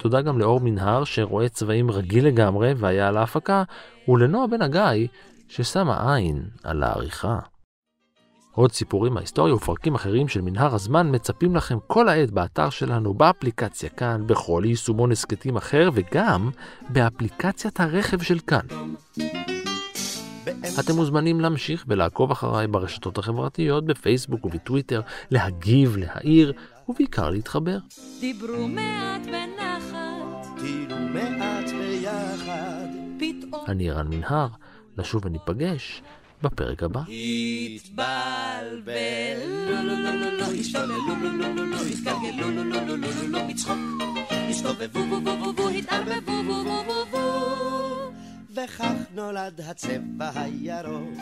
תודה 0.07 0.23
גם 0.23 0.39
לאור 0.39 0.61
מנהר 0.61 1.05
שרואה 1.05 1.49
צבעים 1.49 1.91
רגיל 1.91 2.27
לגמרי 2.27 2.75
והיה 2.77 3.09
על 3.09 3.17
ההפקה, 3.17 3.63
ולנועה 4.09 4.47
בן 4.47 4.63
הגיא 4.63 5.07
ששמה 5.49 6.15
עין 6.15 6.43
על 6.65 6.83
העריכה. 6.83 7.39
עוד 8.53 8.73
סיפורים 8.73 9.15
מההיסטוריה 9.15 9.55
ופרקים 9.55 9.95
אחרים 9.95 10.29
של 10.29 10.41
מנהר 10.41 10.75
הזמן 10.75 11.15
מצפים 11.15 11.57
לכם 11.57 11.79
כל 11.87 12.09
העת 12.09 12.31
באתר 12.31 12.71
שלנו, 12.71 13.15
באפליקציה 13.15 13.89
כאן, 13.89 14.27
בכל 14.27 14.63
יישומון 14.67 15.13
הסכתים 15.13 15.57
אחר 15.57 15.91
וגם 15.95 16.51
באפליקציית 16.89 17.81
הרכב 17.81 18.23
של 18.23 18.39
כאן. 18.39 18.67
אתם 20.81 20.97
מוזמנים 20.97 21.41
להמשיך 21.41 21.85
ולעקוב 21.89 22.31
אחריי 22.31 22.67
ברשתות 22.67 23.19
החברתיות, 23.19 23.85
בפייסבוק 23.85 24.45
ובטוויטר, 24.45 25.01
להגיב, 25.31 25.97
להעיר 25.97 26.53
ובעיקר 26.89 27.31
להתחבר. 27.31 27.79
דיברו 28.21 28.69
מעט 28.69 29.27
בנחת, 29.27 29.56
כאילו 30.67 30.97
מעט 30.97 31.71
ביחד, 31.71 32.87
פתאום... 33.19 33.65
אני 33.69 33.91
רן 33.91 34.09
מנהר, 34.09 34.49
נשוב 34.99 35.27
וניפגש 35.27 36.03
בפרק 36.43 36.83
הבא. 36.83 37.01
התבלבל, 37.75 38.07
לא 39.69 39.83
לא 39.83 39.99
לא 39.99 40.15
לא 40.15 40.33
לא, 40.33 40.47
השתוללו 40.61 41.07
לא 41.23 41.33
לא 41.33 41.55
לא 41.55 41.67
לא, 41.67 41.77
התגלגלו 41.77 42.51
לא 42.51 42.65
לא 42.65 42.87
לא 42.87 42.99
לא 42.99 43.29
לא, 43.29 43.49
מצחוק, 43.49 43.79
הסתובבו 44.51 45.07
בו 45.07 45.21
בו 45.21 45.37
בו 45.37 45.53
בו, 45.53 45.69
התערבבו 45.69 46.43
בו 46.43 46.65
בו 46.65 46.85
בו 46.87 47.07
בו 47.11 48.13
וכך 48.55 48.93
נולד 49.15 49.61
הצבע 49.61 50.31
הירוק. 50.35 51.19